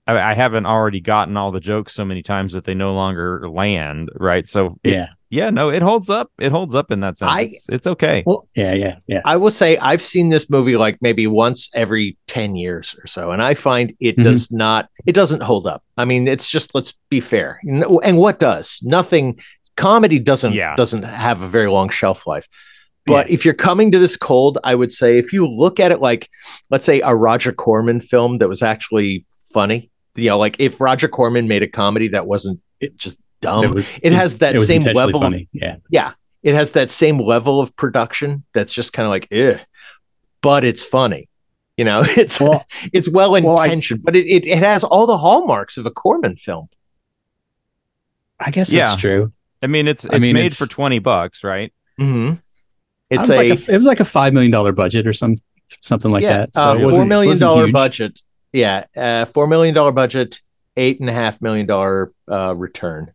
[0.08, 3.50] I, I haven't already gotten all the jokes so many times that they no longer
[3.50, 5.08] land right so it- Yeah.
[5.30, 8.24] yeah no it holds up it holds up in that sense I- it's, it's okay
[8.26, 9.22] Well, Yeah, yeah, yeah.
[9.26, 13.32] I will say I've seen this movie like maybe once every 10 years or so,
[13.32, 14.24] and I find it Mhm.
[14.24, 15.84] does not, it doesn't hold up.
[15.98, 17.60] I mean, it's just, let's be fair.
[18.04, 18.80] And what does?
[18.84, 19.39] Nothing,
[19.76, 20.76] comedy doesn't, Yeah.
[20.78, 22.48] doesn't have a very long shelf life.
[23.06, 26.01] But if you're coming to this cold, I would say if you look at it
[26.01, 26.30] like,
[26.72, 31.08] let's say a Roger Corman film that was actually funny, you know, like if Roger
[31.08, 34.66] Corman made a comedy that wasn't it just dumb, it was it has that it
[34.66, 35.47] same intentionally level of funny.
[35.53, 35.76] Yeah.
[35.89, 39.60] yeah, it has that same level of production that's just kind of like, eh,
[40.41, 41.30] but it's funny.
[41.78, 45.06] You know, it's Well, it's well well, I- intentioned, but it, it it has all
[45.06, 46.70] the hallmarks of a Corman film.
[48.39, 48.88] I guess Yeah.
[48.88, 49.32] that's true.
[49.62, 52.36] i mean it's it's I mean, made it's- for 20 bucks right Mm-hmm.
[53.10, 55.14] It It's was a, like a, it was like a five million dollar budget or
[55.14, 55.36] some
[55.82, 56.56] something like yeah, that.
[56.56, 58.22] So uh, it four million dollar budget.
[58.51, 60.41] Yeah, uh, four million dollar budget,
[60.78, 63.14] eight and a half million dollar uh, return.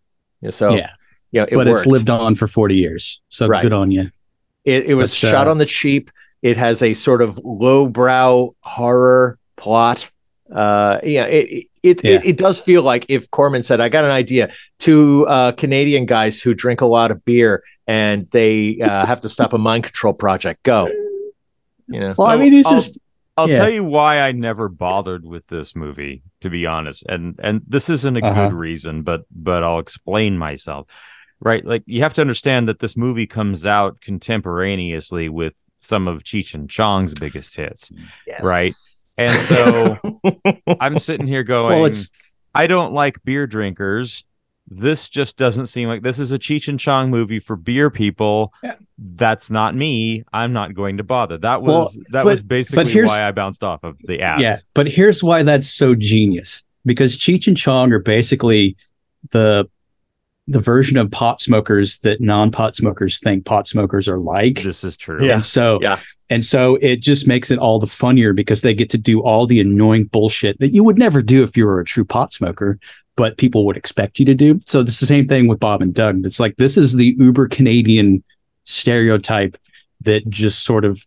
[0.50, 0.92] So yeah,
[1.32, 1.80] yeah, it but worked.
[1.80, 3.20] it's lived on for forty years.
[3.28, 3.62] So Right.
[3.62, 4.10] good on you.
[4.64, 6.10] It, it was But, shot uh, on the cheap.
[6.42, 10.10] It has a sort of lowbrow horror plot.
[10.52, 12.10] Uh, yeah, it it, it, Yeah.
[12.16, 16.06] it it does feel like if Corman said, "I got an idea," to uh, Canadian
[16.06, 19.84] guys who drink a lot of beer and they uh, have to stop a mind
[19.84, 20.62] control project.
[20.62, 20.88] Go.
[21.88, 22.98] You know, Well, I mean, it's I'll- just
[23.36, 23.58] I'll Yeah.
[23.58, 27.04] tell you why I never bothered with this movie, to be honest.
[27.08, 28.48] And and this isn't a Uh-huh.
[28.50, 30.86] good reason, but but I'll explain myself.
[31.40, 31.64] Right?
[31.64, 36.52] Like you have to understand that this movie comes out contemporaneously with some of Cheech
[36.52, 37.90] and Chong's biggest hits.
[38.26, 38.42] Yes.
[38.44, 38.74] right.
[39.20, 39.98] And so
[40.80, 42.08] I'm sitting here going, well, it's
[42.54, 44.24] I don't like beer drinkers.
[44.72, 48.52] This just doesn't seem like this is a Cheech and Chong movie for beer people.
[48.62, 48.76] Yeah.
[48.98, 50.22] That's not me.
[50.32, 51.38] I'm not going to bother.
[51.38, 54.42] That was Well, that but- was basically why I bounced off of the ads.
[54.42, 54.56] yeah.
[54.74, 58.76] But here's why that's so genius because Cheech and Chong are basically
[59.32, 59.68] the
[60.50, 64.62] the version of pot smokers that non pot smokers think pot smokers are like.
[64.62, 65.24] This is true.
[65.24, 65.34] Yeah.
[65.34, 65.98] And so Yeah.
[66.28, 69.46] and so it just makes it all the funnier because they get to do all
[69.46, 72.78] the annoying bullshit that you would never do if you were a true pot smoker,
[73.16, 74.60] but people would expect you to do.
[74.66, 76.26] So it's the same thing with Bob and Doug.
[76.26, 78.22] It's like this is the uber Canadian
[78.64, 79.56] stereotype
[80.02, 81.06] that just sort of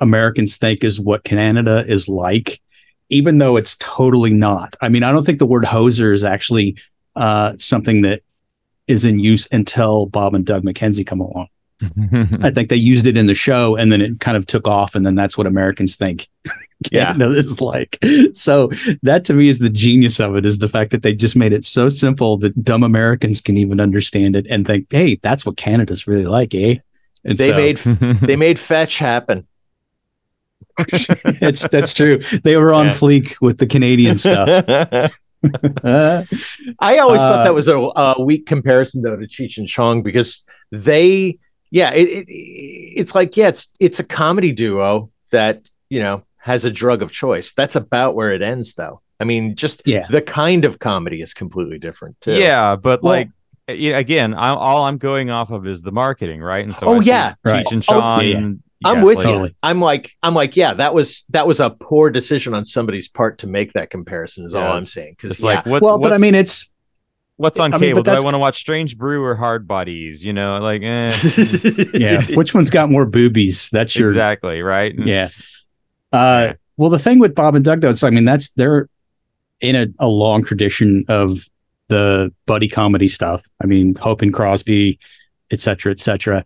[0.00, 2.60] Americans think is what Canada is like,
[3.08, 4.74] even though it's totally not.
[4.80, 6.76] I mean, I don't think the word hoser is actually
[7.16, 8.22] uh, something that
[8.86, 11.48] is in use until Bob and Doug McKenzie come along.
[12.42, 14.94] I think they used it in the show and then it kind of took off
[14.94, 16.28] and then that's what Americans think
[16.90, 17.12] Yeah.
[17.12, 17.98] Canada is like.
[18.34, 18.70] So
[19.02, 21.52] that to me is the genius of it is the fact that they just made
[21.52, 25.56] it so simple that dumb Americans can even understand it and think, hey, that's what
[25.56, 26.76] Canada's really like, eh?
[27.24, 27.76] And They so- made
[28.20, 29.46] they made fetch happen.
[30.78, 32.18] it's that's true.
[32.42, 32.92] They were on Yeah.
[32.92, 35.12] fleek with the Canadian stuff.
[35.82, 36.24] Uh,
[36.80, 40.02] I always thought Uh, that was a, a weak comparison though to Cheech and Chong
[40.02, 41.38] because they,
[41.70, 46.64] yeah, it, it, it's like yeah, it's it's a comedy duo that you know has
[46.64, 47.52] a drug of choice.
[47.52, 49.00] That's about where it ends though.
[49.20, 50.06] I mean, just Yeah.
[50.10, 52.36] the kind of comedy is completely different too.
[52.36, 53.28] Yeah, but Well- like
[53.66, 56.62] again, I, all I'm going off of is the marketing, right?
[56.64, 57.30] And so, Oh, I yeah.
[57.46, 57.72] Cheech Right.
[57.72, 58.20] and Oh, Chong.
[58.20, 58.36] yeah, yeah.
[58.38, 59.50] and- I'm with like- you.
[59.62, 63.38] I'm like, I'm like, yeah, that was that was a poor decision on somebody's part
[63.40, 64.44] to make that comparison.
[64.44, 65.14] Is all I'm saying.
[65.16, 65.82] Because It's like what?
[65.82, 66.72] well, but I mean, it's
[67.36, 68.02] what's on I cable?
[68.02, 70.22] but Do I want to watch Strange Brew or Hardbodies?
[70.22, 71.12] You know, like, eh,
[71.94, 72.22] yeah.
[72.36, 73.70] Which one's got more boobies?
[73.70, 74.94] That's your exactly right.
[74.96, 75.28] Yeah.
[76.12, 76.52] Uh, Yeah.
[76.76, 78.88] well, the thing with Bob and Doug, though, it's I mean that's they're
[79.60, 81.44] in a, a long tradition of
[81.88, 83.44] the buddy comedy stuff.
[83.62, 84.98] I mean, Hope and Crosby,
[85.50, 86.44] et cetera, et cetera.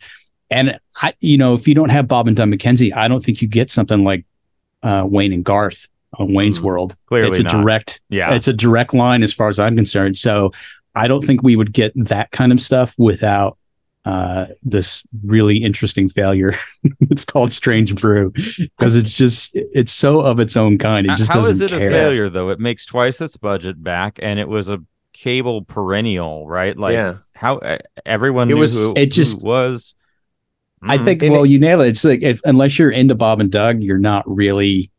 [0.51, 3.43] And I, you know, if you don't have Bob and Doug McKenzie, I don't think
[3.43, 4.25] you get something like
[4.83, 5.89] uh, Wayne and Garth
[6.19, 6.97] on Wayne's Mm, World.
[7.07, 7.53] clearly it's a not.
[7.53, 8.33] direct, Yeah.
[8.35, 10.17] it's a direct line as far as I'm concerned.
[10.17, 10.53] So
[10.95, 13.59] I don't think we would get that kind of stuff without
[14.07, 16.55] uh, this really interesting failure.
[17.03, 21.07] it's called Strange Brew because it's just it's so of its own kind.
[21.07, 21.89] It just How doesn't is it care.
[21.89, 22.49] a failure though?
[22.49, 24.79] It makes twice its budget back, and it was a
[25.13, 26.75] cable perennial, right?
[26.77, 29.95] Like yeah, how uh, everyone It knew was- who, it who just- was.
[30.83, 31.05] I Mm.
[31.05, 31.89] think And well, you nail it.
[31.89, 34.91] It's like if unless you're into Bob and Doug, you're not really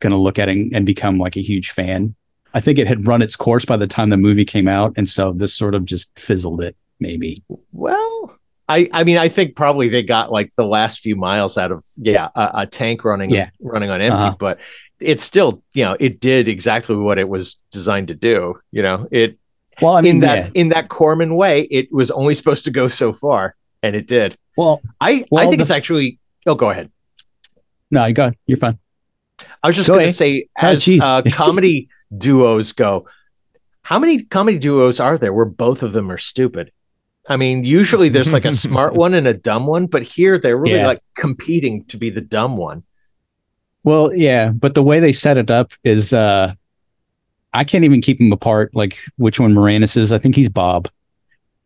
[0.00, 2.14] gonna look at it and become like a huge fan.
[2.52, 5.08] I think it had run its course by the time the movie came out, and
[5.08, 6.76] so this sort of just fizzled it.
[7.00, 7.42] Maybe.
[7.72, 8.38] Well,
[8.68, 11.84] I I mean I think probably they got like the last few miles out of
[11.96, 13.50] yeah a, a tank running Yeah.
[13.60, 14.36] running on empty, Uh-huh.
[14.38, 14.58] but
[15.00, 18.54] it's still you know it did exactly what it was designed to do.
[18.72, 19.38] You know it
[19.82, 20.50] Well, I mean in that yeah.
[20.60, 24.38] in that Corman way, it was only supposed to go so far, and it did.
[24.56, 26.18] Well, I I think the- it's actually.
[26.46, 26.90] Oh, go ahead.
[27.90, 28.30] no, you go.
[28.46, 28.78] You're fine.
[29.62, 31.02] I was just Go going to say, Oh, as geez.
[31.02, 33.08] uh, comedy duos go,
[33.82, 36.70] how many comedy duos are there where both of them are stupid?
[37.28, 40.56] I mean, usually there's like a smart one and a dumb one, but here they're
[40.58, 40.86] really Yeah.
[40.86, 42.82] like competing to be the dumb one.
[43.82, 46.52] Well, yeah, but the way they set it up is uh
[47.52, 50.12] I can't even keep them apart, like which one Moranis is.
[50.12, 50.88] I think he's Bob.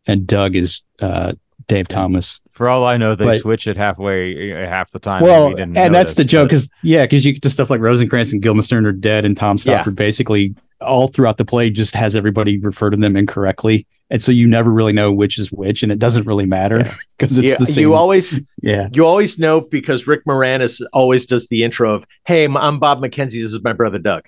[0.07, 1.33] And Doug is uh
[1.69, 2.41] Dave Thomas.
[2.49, 5.23] For all I know, they But- switch it halfway uh, half the time.
[5.23, 7.79] well, we didn't and that's the joke, because yeah, because you get to stuff like
[7.79, 9.83] Rosencrantz and Guildenstern are dead, and Tom Yeah.
[9.83, 14.47] Basically all throughout the play just has everybody refer to them incorrectly, and so you
[14.47, 16.79] never really know which is which, and it doesn't really matter
[17.17, 17.81] because it's Yeah, the same.
[17.83, 22.41] you always yeah, you always know because Rick Moranis always does the intro of, "Hey,
[22.43, 23.41] I'm- I'm Bob McKenzie.
[23.41, 24.27] This is my brother Doug."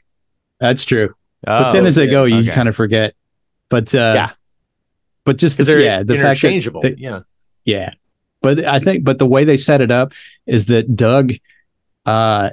[0.59, 1.13] that's true.
[1.43, 2.51] but then Oh, as they go, you okay.
[2.51, 3.15] kind of forget.
[3.69, 4.29] But uh, Yeah.
[5.25, 6.81] but just the, Because they're yeah, the fact that interchangeable.
[6.81, 7.21] they- yeah,
[7.65, 7.91] Yeah.
[8.41, 10.13] But I think but the way they set it up
[10.45, 11.33] is that Doug
[12.05, 12.49] uh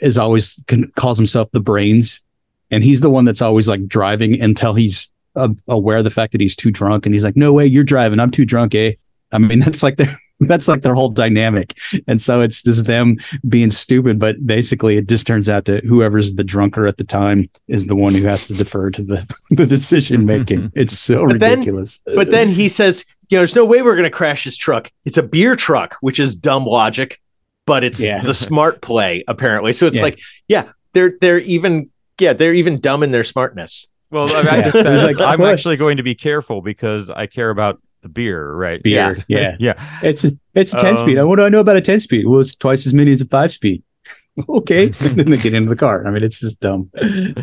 [0.00, 0.62] is always
[0.96, 2.22] calls himself the brains.
[2.70, 6.32] And he's the one that's always like driving until he's uh, aware of the fact
[6.32, 7.06] that he's too drunk.
[7.06, 8.20] And he's like no way you're driving.
[8.20, 8.92] I'm too drunk eh?
[9.32, 11.76] I mean that's like their that's like their whole dynamic
[12.06, 13.16] and so it's just them
[13.48, 17.48] being stupid but basically it just turns out that whoever's the drunker at the time
[17.68, 20.26] is the one who has to defer to the the decision mm-hmm.
[20.26, 23.82] making it's so But then- ridiculous but then he says, "You know, there's no way
[23.82, 24.90] we're going to crash his truck.
[25.04, 27.20] It's a beer truck, which is dumb logic,
[27.66, 28.22] but it's Yeah.
[28.22, 29.72] the smart play apparently.
[29.72, 30.02] So it's Yeah.
[30.02, 30.18] like,
[30.48, 33.86] yeah, they're they're even yeah they're even dumb in their smartness.
[34.10, 34.66] Well, I mean, yeah.
[34.68, 38.52] I, that, like, I'm actually going to be careful because I care about the beer,
[38.52, 38.82] right?
[38.82, 39.56] Beer, yeah.
[39.58, 40.00] yeah.
[40.02, 41.18] It's a, it's a 10 speed.
[41.18, 42.26] Um, What do I know about a 10 speed?
[42.26, 43.82] Well, it's twice as many as a five speed.
[44.48, 44.86] okay.
[45.00, 46.06] and then they get into the car.
[46.06, 46.90] I mean, it's just dumb.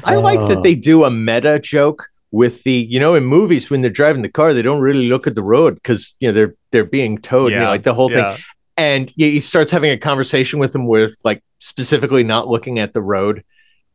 [0.04, 3.82] I like that they do a meta joke with the you know in movies when
[3.82, 6.56] they're driving the car they don't really look at the road because you know they're
[6.72, 8.34] they're being towed you know, like the whole yeah.
[8.34, 8.44] thing
[8.76, 12.92] and he he starts having a conversation with them with like specifically not looking at
[12.92, 13.44] the road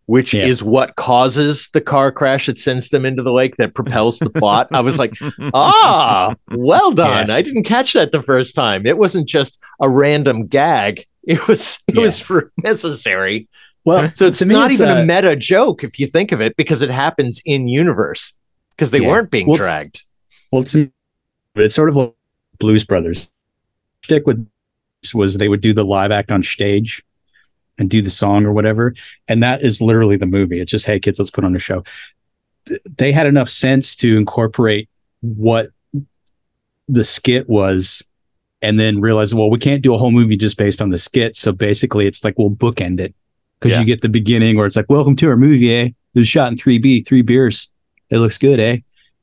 [0.09, 0.47] which Yeah.
[0.47, 4.31] is what causes the car crash that sends them into the lake that propels the
[4.31, 5.15] plot i was like
[5.55, 10.47] ah well done i didn't catch that the first time it wasn't just a random
[10.47, 12.03] gag it was it Yeah.
[12.03, 12.25] was
[12.63, 13.49] necessary
[13.85, 16.57] Well, so it's not it's even a- a meta joke if you think of it,
[16.57, 18.33] because it happens in universe
[18.77, 19.09] because they Yeah.
[19.09, 20.03] weren't being Well, it's- dragged.
[20.51, 20.75] Well, it's,
[21.55, 22.15] it's sort of like
[22.59, 23.29] Blues Brothers.
[24.03, 24.47] Stick with
[25.15, 27.03] was they would do the live act on stage
[27.79, 28.95] and do the song or whatever,
[29.29, 30.61] and that is literally the movie.
[30.61, 31.85] It's just hey kids, let's put on a show.
[32.97, 34.89] They had enough sense to incorporate
[35.21, 35.69] what
[36.89, 38.03] the skit was,
[38.63, 41.37] and then realize well we can't do a whole movie just based on the skit.
[41.37, 43.15] So basically, it's like we'll bookend it
[43.61, 43.81] because Yeah.
[43.81, 45.85] you get the beginning where it's like welcome to our movie, eh?
[46.15, 47.71] It was shot in three B, three beers.
[48.11, 48.79] It looks good, eh?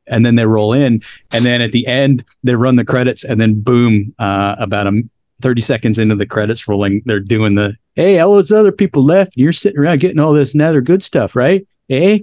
[0.08, 1.02] and then they roll in
[1.32, 5.02] and then at the end they run the credits and then boom uh, about a
[5.42, 9.36] 30 seconds into the credits rolling they're doing the hey all those other people left
[9.36, 12.20] and you're sitting around getting all this and other good stuff right eh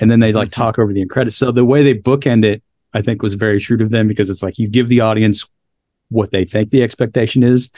[0.00, 2.62] and then they like talk over the end credits so the way they bookend it
[2.94, 5.48] i think was very true to them because it's like you give the audience
[6.08, 7.70] what they think the expectation is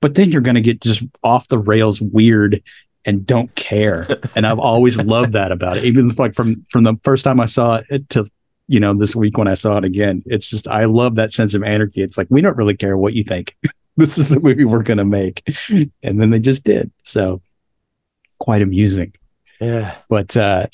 [0.00, 2.62] but then you're going to get just off the rails weird
[3.04, 6.94] and don't care and i've always loved that about it even like from from the
[7.04, 8.26] first time i saw it to
[8.72, 10.22] you know, this week when I saw it again.
[10.24, 12.00] It's just I love that sense of anarchy.
[12.00, 13.54] It's like we don't really care what you think.
[13.96, 15.42] this is the movie we're gonna make.
[16.02, 16.90] And then they just did.
[17.04, 17.42] So
[18.38, 19.14] quite amusing.
[19.60, 19.94] Yeah.
[20.08, 20.66] But uh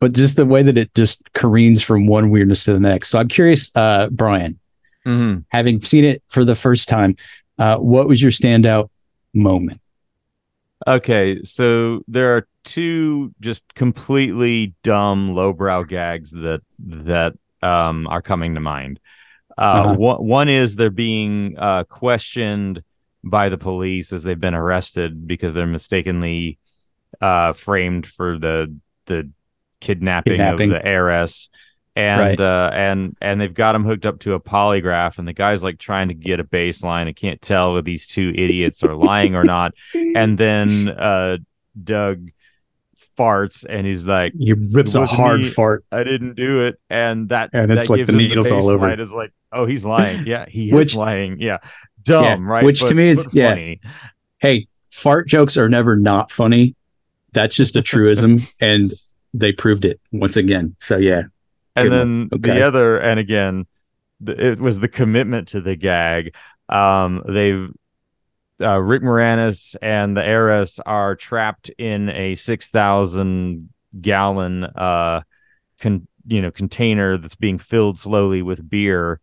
[0.00, 3.08] but just the way that it just careens from one weirdness to the next.
[3.08, 4.58] So I'm curious, uh, Brian,
[5.06, 5.44] Mhm.
[5.48, 7.16] having seen it for the first time,
[7.58, 8.90] uh, what was your standout
[9.34, 9.80] moment?
[10.86, 18.54] Okay, so there are two just completely dumb lowbrow gags that that um are coming
[18.54, 19.00] to mind.
[19.58, 19.94] Uh, Uh-huh.
[19.94, 22.82] one, one is they're being uh, questioned
[23.24, 26.58] by the police as they've been arrested because they're mistakenly
[27.20, 28.74] uh, framed for the
[29.06, 29.30] the
[29.80, 30.70] kidnapping, Kidnapping.
[30.70, 31.48] of the heiress.
[31.96, 32.40] And Right.
[32.40, 35.78] uh, and and they've got him hooked up to a polygraph, and the guy's like
[35.78, 37.08] trying to get a baseline.
[37.08, 39.74] and can't tell if these two idiots are lying or not.
[40.14, 41.38] And then uh,
[41.82, 42.30] Doug
[43.18, 45.84] farts, and he's like, He rips a hard he- fart.
[45.90, 48.88] I didn't do it, and that And it's that like gives the needles all over.
[48.98, 50.26] Is like, oh, he's lying.
[50.26, 51.40] Yeah, he Which- is lying.
[51.40, 51.58] Yeah,
[52.02, 52.64] dumb, Yeah, right?
[52.64, 53.50] which to me is- yeah.
[53.50, 53.80] funny.
[54.38, 56.74] Hey, fart jokes are never not funny.
[57.32, 58.90] That's just a truism, and
[59.34, 60.76] they proved it once again.
[60.78, 61.24] So yeah,
[61.76, 62.28] And then.
[62.32, 62.54] Okay.
[62.54, 63.66] the other, and again,
[64.20, 66.34] the, it was the commitment to the gag.
[66.68, 67.70] Um, they've
[68.60, 75.22] uh, Rick Moranis and the heiress are trapped in a six thousand gallon uh,
[75.80, 79.20] con- you know container that's being filled slowly with beer.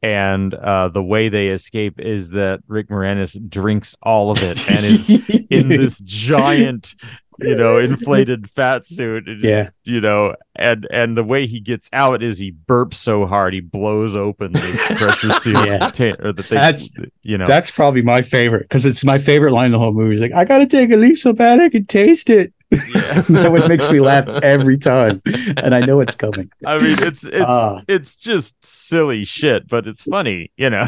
[0.00, 4.86] And uh, the way they escape is that Rick Moranis drinks all of it and
[4.86, 5.08] is
[5.50, 6.94] in this giant,
[7.38, 9.28] you know, inflated fat suit.
[9.28, 13.26] It- yeah, you know, and and the way he gets out is he burps so
[13.26, 15.78] hard he blows open this pressure seal Yeah.
[15.78, 19.66] container that they, That's- you know, that's probably my favorite because it's my favorite line
[19.66, 20.14] in the whole movie.
[20.14, 22.80] He's like, "I gotta take a leaf so bad I can taste it." Yeah.
[23.30, 25.22] that one makes me laugh every time,
[25.56, 26.50] and I know it's coming.
[26.66, 27.82] I mean, it's it's Ah.
[27.88, 30.86] it's just silly shit, but it's funny, you know.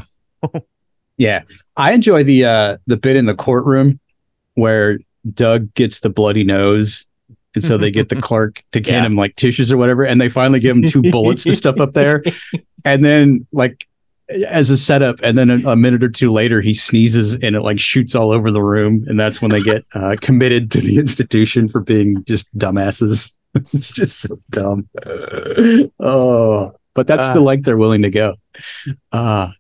[1.16, 1.42] Yeah,
[1.76, 3.98] I enjoy the uh the bit in the courtroom
[4.55, 4.98] where
[5.35, 7.07] Doug gets the bloody nose,
[7.55, 9.07] and so they get the clerk to get Yeah.
[9.07, 11.93] him like tissues or whatever, and they finally give him two bullets to stuff up
[11.93, 12.23] there,
[12.85, 13.87] and then like
[14.49, 17.62] as a setup, and then a, a minute or two later he sneezes and it
[17.62, 20.97] like shoots all over the room, and that's when they get uh, committed to the
[20.99, 23.33] institution for being just dumbasses.
[23.73, 24.89] it's just so dumb.
[25.99, 27.43] oh, but that's the Uh.
[27.43, 28.35] length they're willing to go.
[29.12, 29.51] Uh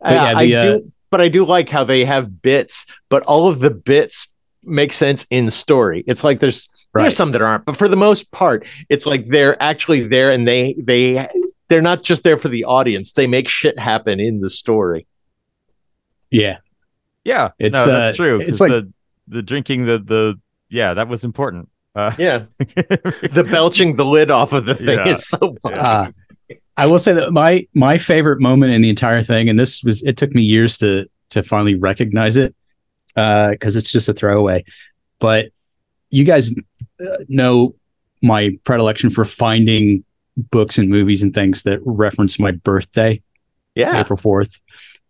[0.00, 3.22] But yeah, I the, uh, do, but I do like how they have bits, but
[3.24, 4.28] all of the bits
[4.64, 6.04] make sense in story.
[6.06, 7.02] It's like there's Right.
[7.02, 10.46] there's some that aren't, but for the most part, it's like they're actually there and
[10.48, 11.28] they they
[11.68, 13.12] they're not just there for the audience.
[13.12, 15.06] They make shit happen in the story.
[16.30, 16.58] yeah.
[17.22, 18.40] Yeah, It's, no, that's uh, true.
[18.40, 18.92] it's 'cause like- the
[19.28, 20.40] the drinking the the
[20.70, 21.68] yeah that was important.
[21.94, 25.08] Uh, Yeah, the belching the lid off of the thing Yeah.
[25.08, 25.74] is so fun.
[25.74, 26.10] Uh,
[26.76, 30.02] I will say that my my favorite moment in the entire thing, and this was
[30.02, 32.54] it took me years to to finally recognize it
[33.14, 34.64] because it's just a throwaway.
[35.18, 35.50] But
[36.10, 36.54] you guys
[37.00, 37.74] uh, know
[38.22, 40.04] my predilection for finding
[40.36, 43.22] books and movies and things that reference my birthday,
[43.74, 44.60] yeah, April fourth.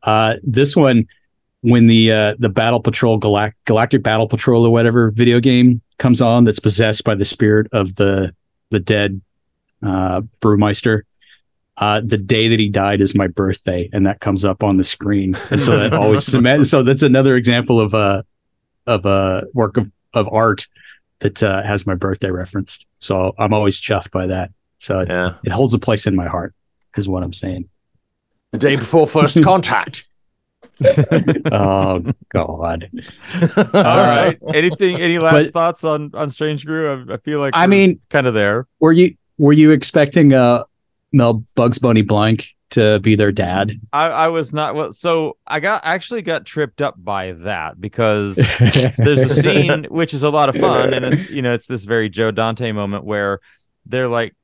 [0.02, 1.06] Uh, this one,
[1.60, 6.20] when the uh, the Battle Patrol Galact- Galactic Battle Patrol or whatever video game comes
[6.20, 8.34] on, that's possessed by the spirit of the
[8.70, 9.20] the dead
[9.82, 11.02] uh, brewmeister.
[11.80, 14.84] Uh, the day that he died is my birthday, and that comes up on the
[14.84, 16.66] screen, and so that always cement.
[16.66, 18.22] So that's another example of a
[18.86, 20.66] of a work of, of art
[21.20, 22.86] that uh, has my birthday referenced.
[22.98, 24.50] So I'm always chuffed by that.
[24.78, 25.34] So it, yeah.
[25.42, 26.54] it holds a place in my heart,
[26.96, 27.68] is what I'm saying.
[28.52, 30.06] The day before first contact.
[31.52, 32.90] oh God!
[33.56, 34.38] All right.
[34.42, 34.96] Uh, Anything?
[35.00, 37.06] Any last But- thoughts on on Strange Brew?
[37.08, 38.66] I, I feel like I mean, kind of there.
[38.80, 40.64] were you were you expecting uh
[41.12, 43.72] Mel Bugs Bunny Blanc to be their dad?
[43.92, 44.92] I, I was not well.
[44.92, 48.36] So I got actually got tripped up by that because
[48.98, 51.84] there's a scene which is a lot of fun, and it's you know it's this
[51.84, 53.40] very Joe Dante moment where
[53.86, 54.34] they're like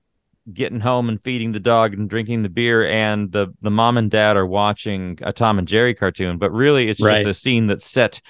[0.53, 4.11] getting home and feeding the dog and drinking the beer, and the the mom and
[4.11, 7.19] dad are watching a Tom and Jerry cartoon, but really it's Right.
[7.25, 8.21] just a scene that's set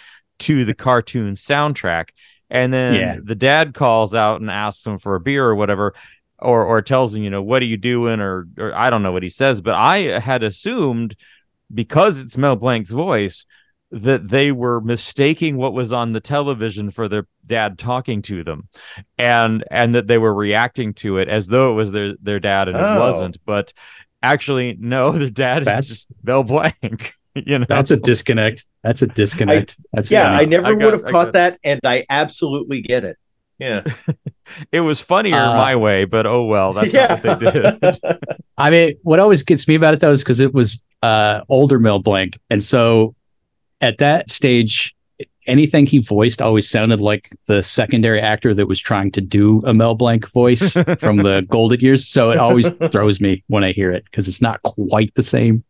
[0.40, 2.10] to the cartoon soundtrack.
[2.50, 3.16] And then Yeah.
[3.24, 5.94] the dad calls out and asks him for a beer or whatever,
[6.38, 9.12] or or tells him, you know, what are you doing, or or I don't know
[9.12, 11.16] what he says, but I had assumed
[11.72, 13.46] because it's Mel Blanc's voice
[13.90, 18.68] that they were mistaking what was on the television for their dad talking to them
[19.16, 22.68] and and that they were reacting to it as though it was their their dad
[22.68, 22.96] and Oh.
[22.96, 23.72] it wasn't but
[24.24, 28.64] actually no their dad That's- is just Mel Blanc you know That's a disconnect.
[28.82, 29.76] That's a disconnect.
[29.92, 30.42] That's yeah, funny.
[30.42, 33.16] I never I got- would have I caught got- that, and I absolutely get it.
[33.58, 33.82] Yeah.
[34.70, 37.18] It was funnier Uh, my way, but oh well, that's yeah.
[37.20, 37.98] not what they did.
[38.56, 41.80] I mean, what always gets me about it though is because it was uh, older
[41.80, 43.16] Mel Blanc, and so
[43.80, 44.94] at that stage,
[45.48, 49.74] anything he voiced always sounded like the secondary actor that was trying to do a
[49.74, 52.06] Mel Blanc voice from the golden years.
[52.06, 55.64] So it always throws me when I hear it because it's not quite the same,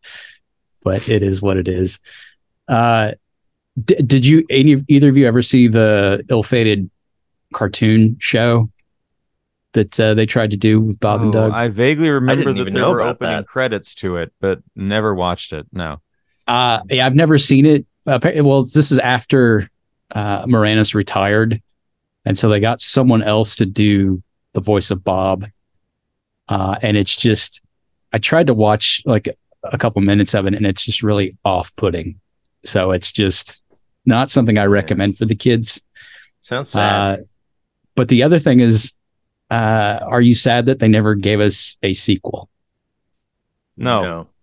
[0.83, 1.99] but it is what it is.
[2.69, 3.13] Uh,
[3.83, 6.91] d- did you any of either of you ever see the ill-fated
[7.53, 8.71] cartoon show
[9.73, 11.53] that uh, they tried to do with Bob and Oh, Doug?
[11.53, 13.47] I vaguely remember didn't that even there were opening that.
[13.47, 15.67] credits to it, but never watched it.
[15.73, 16.01] No.
[16.47, 17.87] Uh, yeah, I've never seen it.
[18.07, 19.69] Appa- Well, this is after
[20.15, 21.61] uh, Moranis retired,
[22.25, 24.23] and so they got someone else to do
[24.55, 25.47] the voice of Bob.
[26.49, 27.63] Uh, and it's just,
[28.13, 29.29] I tried to watch like
[29.65, 32.21] a couple minutes of it, and it's just really off-putting.
[32.65, 33.63] So it's just
[34.07, 35.81] not something I recommend for the kids.
[36.41, 37.27] Sounds sad.
[37.97, 38.93] But the other thing is,
[39.51, 42.49] uh, are you sad that they never gave us a sequel?
[43.77, 44.29] No.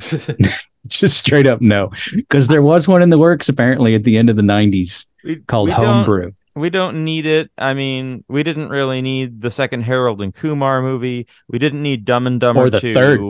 [0.86, 4.30] Just straight up no, because there was one in the works apparently at the end
[4.30, 6.32] of the '90s We, called we don't- Homebrew.
[6.56, 7.50] We don't need it.
[7.56, 11.28] I mean, we didn't really need the second Harold and Kumar movie.
[11.46, 13.20] We didn't need Dumb and Dumber Or the 2, third.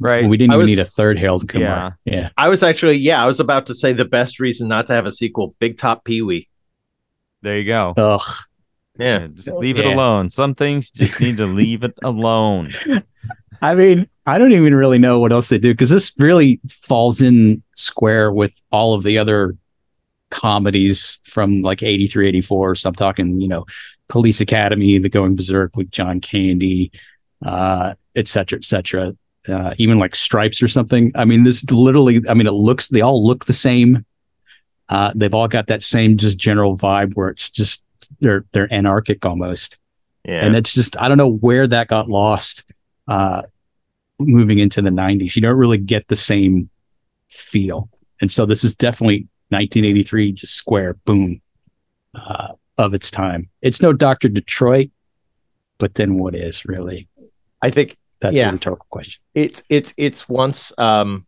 [0.00, 0.26] Right.
[0.28, 1.96] We didn't I even was- need a third Harold Kumar.
[2.04, 2.30] Yeah.
[2.36, 5.06] I was actually, yeah, I was about to say the best reason not to have
[5.06, 6.48] a sequel, Big Top Pee Wee.
[7.42, 7.94] There you go.
[7.96, 8.20] Ugh.
[9.00, 9.20] Yeah.
[9.20, 10.30] Yeah, just leave it alone.
[10.30, 12.70] Some things just need to leave it alone.
[13.62, 17.20] I mean, I don't even really know what else they do because this really falls
[17.20, 19.56] in square with all of the other
[20.30, 22.76] comedies from like 83, 84.
[22.76, 23.66] So I'm talking, you know,
[24.08, 26.90] Police Academy, The Going Berserk with John Candy,
[27.44, 29.12] uh, et cetera, et cetera.
[29.48, 31.12] Uh, even like Stripes or something.
[31.14, 34.04] I mean, this literally, I mean, it looks, they all look the same.
[34.88, 37.84] Uh, they've all got that same just general vibe where it's just,
[38.20, 39.78] they're, they're anarchic almost.
[40.24, 40.44] Yeah.
[40.44, 42.72] And it's just, I don't know where that got lost
[43.08, 43.42] uh,
[44.18, 45.36] moving into the 90s.
[45.36, 46.68] You don't really get the same
[47.28, 47.88] feel.
[48.20, 51.40] And so this is definitely 1983, just square, boom,
[52.14, 53.48] uh, of its time.
[53.62, 54.28] It's no Dr.
[54.28, 54.90] Detroit,
[55.78, 57.08] but then what is really?
[57.62, 58.50] I think That's Yeah.
[58.50, 59.22] a rhetorical question.
[59.34, 61.24] it's it's it's once um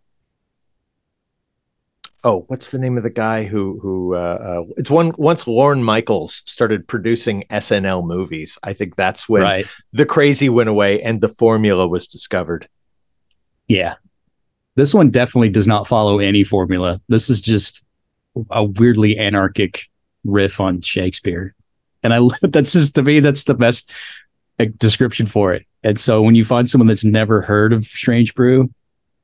[2.24, 5.82] oh what's the name of the guy who who uh, uh it's one once Lorne
[5.82, 9.66] Michaels started producing SNL movies I think that's when right.
[9.92, 12.68] the crazy went away and the formula was discovered
[13.68, 13.96] Yeah.
[14.74, 17.00] This one definitely does not follow any formula.
[17.08, 17.84] This is just
[18.50, 19.86] a weirdly anarchic
[20.24, 21.54] riff on Shakespeare.
[22.02, 23.90] And I that's just to me that's the best
[24.58, 25.66] uh, description for it.
[25.82, 28.70] And so when you find someone that's never heard of Strange Brew,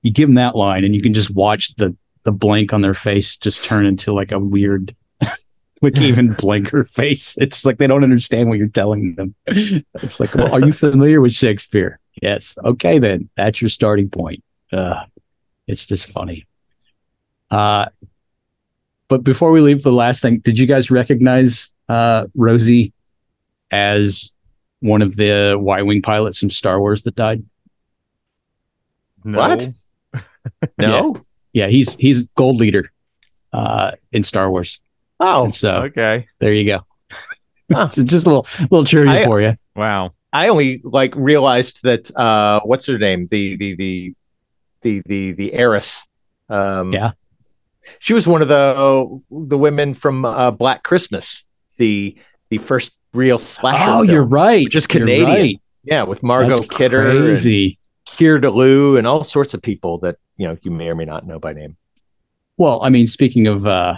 [0.03, 2.95] you give them that line and you can just watch the the blank on their
[2.95, 4.95] face just turn into like a weird
[5.83, 7.37] like even blanker face.
[7.39, 9.35] It's like they don't understand what you're telling them.
[9.47, 12.01] It's like, well, are you familiar with Shakespeare?
[12.23, 12.59] Yes.
[12.65, 14.43] Okay, then that's your starting point.
[14.73, 15.05] Uh,
[15.67, 16.47] it's just funny.
[17.51, 17.87] Uh,
[19.09, 22.93] but before we leave, the last thing, did you guys recognize uh, Rosie
[23.71, 24.35] as
[24.81, 27.43] one of the Y Wing pilots from Star Wars that died?
[29.25, 29.39] No.
[29.39, 29.69] What?
[30.79, 31.21] no Yeah,
[31.67, 32.93] he's he's gold leader
[33.53, 34.81] uh, in Star Wars.
[35.19, 36.29] oh And so Okay.
[36.39, 36.81] there you go.
[37.73, 37.89] Huh.
[37.93, 39.55] So just a little little trivia I- for you.
[39.75, 40.13] Wow.
[40.33, 44.15] I only like realized that uh what's her name the the the
[44.83, 46.03] the the the heiress
[46.51, 47.13] um Yeah.
[47.99, 51.45] she was one of the the women from uh, Black Christmas
[51.79, 52.17] the
[52.51, 54.11] the first real slasher Oh, film.
[54.11, 54.65] you're right.
[54.67, 55.27] which Canadian.
[55.29, 55.61] right.
[55.85, 57.79] yeah with Margot That's Kidder Crazy.
[58.07, 61.27] Keir Dullea and all sorts of people that you know you may or may not
[61.27, 61.77] know by name
[62.57, 63.97] Well, I mean, speaking of uh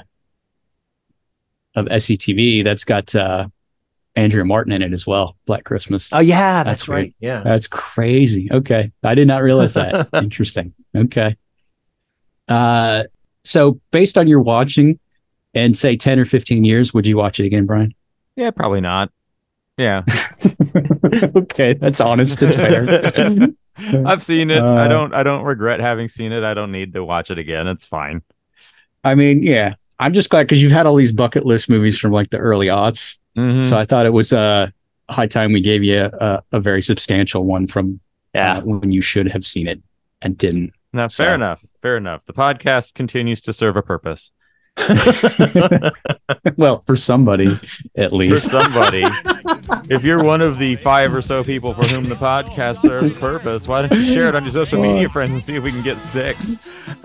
[1.76, 3.46] of SCTV, that's got uh
[4.16, 5.36] Andrea Martin in it as well.
[5.46, 6.10] Black Christmas.
[6.12, 6.96] oh yeah that's that's, right.
[6.96, 8.48] right yeah That's crazy.
[8.50, 8.90] Okay.
[9.04, 10.08] I did not realize that.
[10.14, 10.74] Interesting.
[10.96, 11.36] Okay.
[12.48, 13.04] Uh
[13.44, 14.98] so based on your watching
[15.54, 17.94] and say 10 or 15 years, would you watch it again, Brian?
[18.36, 19.10] Yeah, probably not.
[19.76, 20.02] Yeah.
[21.36, 22.42] okay, that's honest.
[22.42, 23.48] It's fair.
[24.06, 24.62] I've seen it.
[24.62, 26.42] Uh, I don't I don't regret having seen it.
[26.44, 27.66] I don't need to watch it again.
[27.68, 28.22] It's fine.
[29.04, 29.74] I mean, yeah.
[29.98, 32.68] I'm just glad because you've had all these bucket list movies from like the early
[32.68, 33.18] aughts.
[33.36, 33.64] Mhm.
[33.64, 34.68] So I thought it was uh,
[35.10, 38.00] high time we gave you a, a very substantial one from
[38.34, 39.82] yeah uh, when you should have seen it
[40.22, 40.72] and didn't.
[40.92, 41.64] no, so- fair enough.
[41.82, 42.24] Fair enough.
[42.26, 44.32] The podcast continues to serve a purpose.
[46.56, 47.58] well, for somebody
[47.96, 48.44] at least.
[48.44, 49.02] for somebody.
[49.90, 53.14] if you're one of the five or so people for whom the podcast serves a
[53.14, 55.70] purpose, why don't you share it on your social media friends and see if we
[55.70, 56.58] can get six?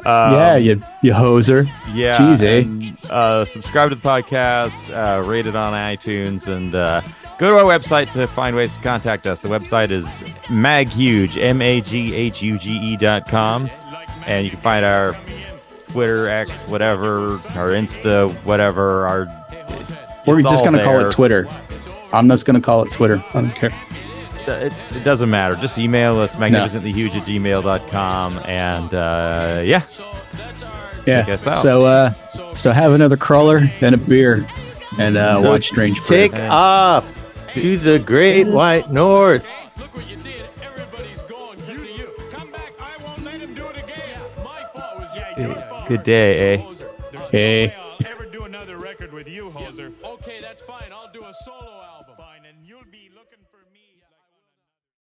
[0.06, 1.68] Um, yeah, you you hoser.
[1.94, 2.16] yeah.
[2.16, 2.62] Jeez, eh?
[2.62, 7.02] and, uh, subscribe to the podcast, uh, rate it on iTunes, and uh,
[7.40, 9.42] go to our website to find ways to contact us.
[9.42, 10.06] The website is
[10.48, 13.70] maghuge, M A G H U G E dot com,
[14.26, 15.16] and you can find our
[15.96, 19.08] Twitter, X, whatever, our Insta, whatever.
[19.08, 19.28] Our
[20.28, 21.48] We're just gonna call it Twitter.
[22.12, 23.24] I'm just gonna call it Twitter.
[23.34, 23.72] I don't care.
[24.46, 25.56] it, it doesn't matter.
[25.56, 29.84] Just email us magnificentlyhuge at gmail.com and uh, yeah,
[31.06, 31.22] Yeah.
[31.22, 31.58] Check us out.
[31.62, 32.14] So uh,
[32.56, 34.46] so have another cruller and a beer,
[35.00, 36.42] and uh, So watch Strange Take Brew.
[36.44, 37.06] off
[37.54, 39.48] to the great white north.
[39.80, 40.44] Look what you did.
[40.62, 41.58] Everybody's gone.
[41.70, 42.14] You see you.
[42.32, 42.74] Come back.
[42.82, 43.76] I won't let him do it
[45.90, 46.58] again.
[46.58, 47.32] My fault was yeah, your fault.
[47.32, 47.68] good day, eh?
[47.68, 47.68] Hey.
[47.68, 49.94] no way I'll ever do another record with you, Hoser.
[50.04, 50.92] Okay, that's fine.
[50.94, 51.85] I'll do a solo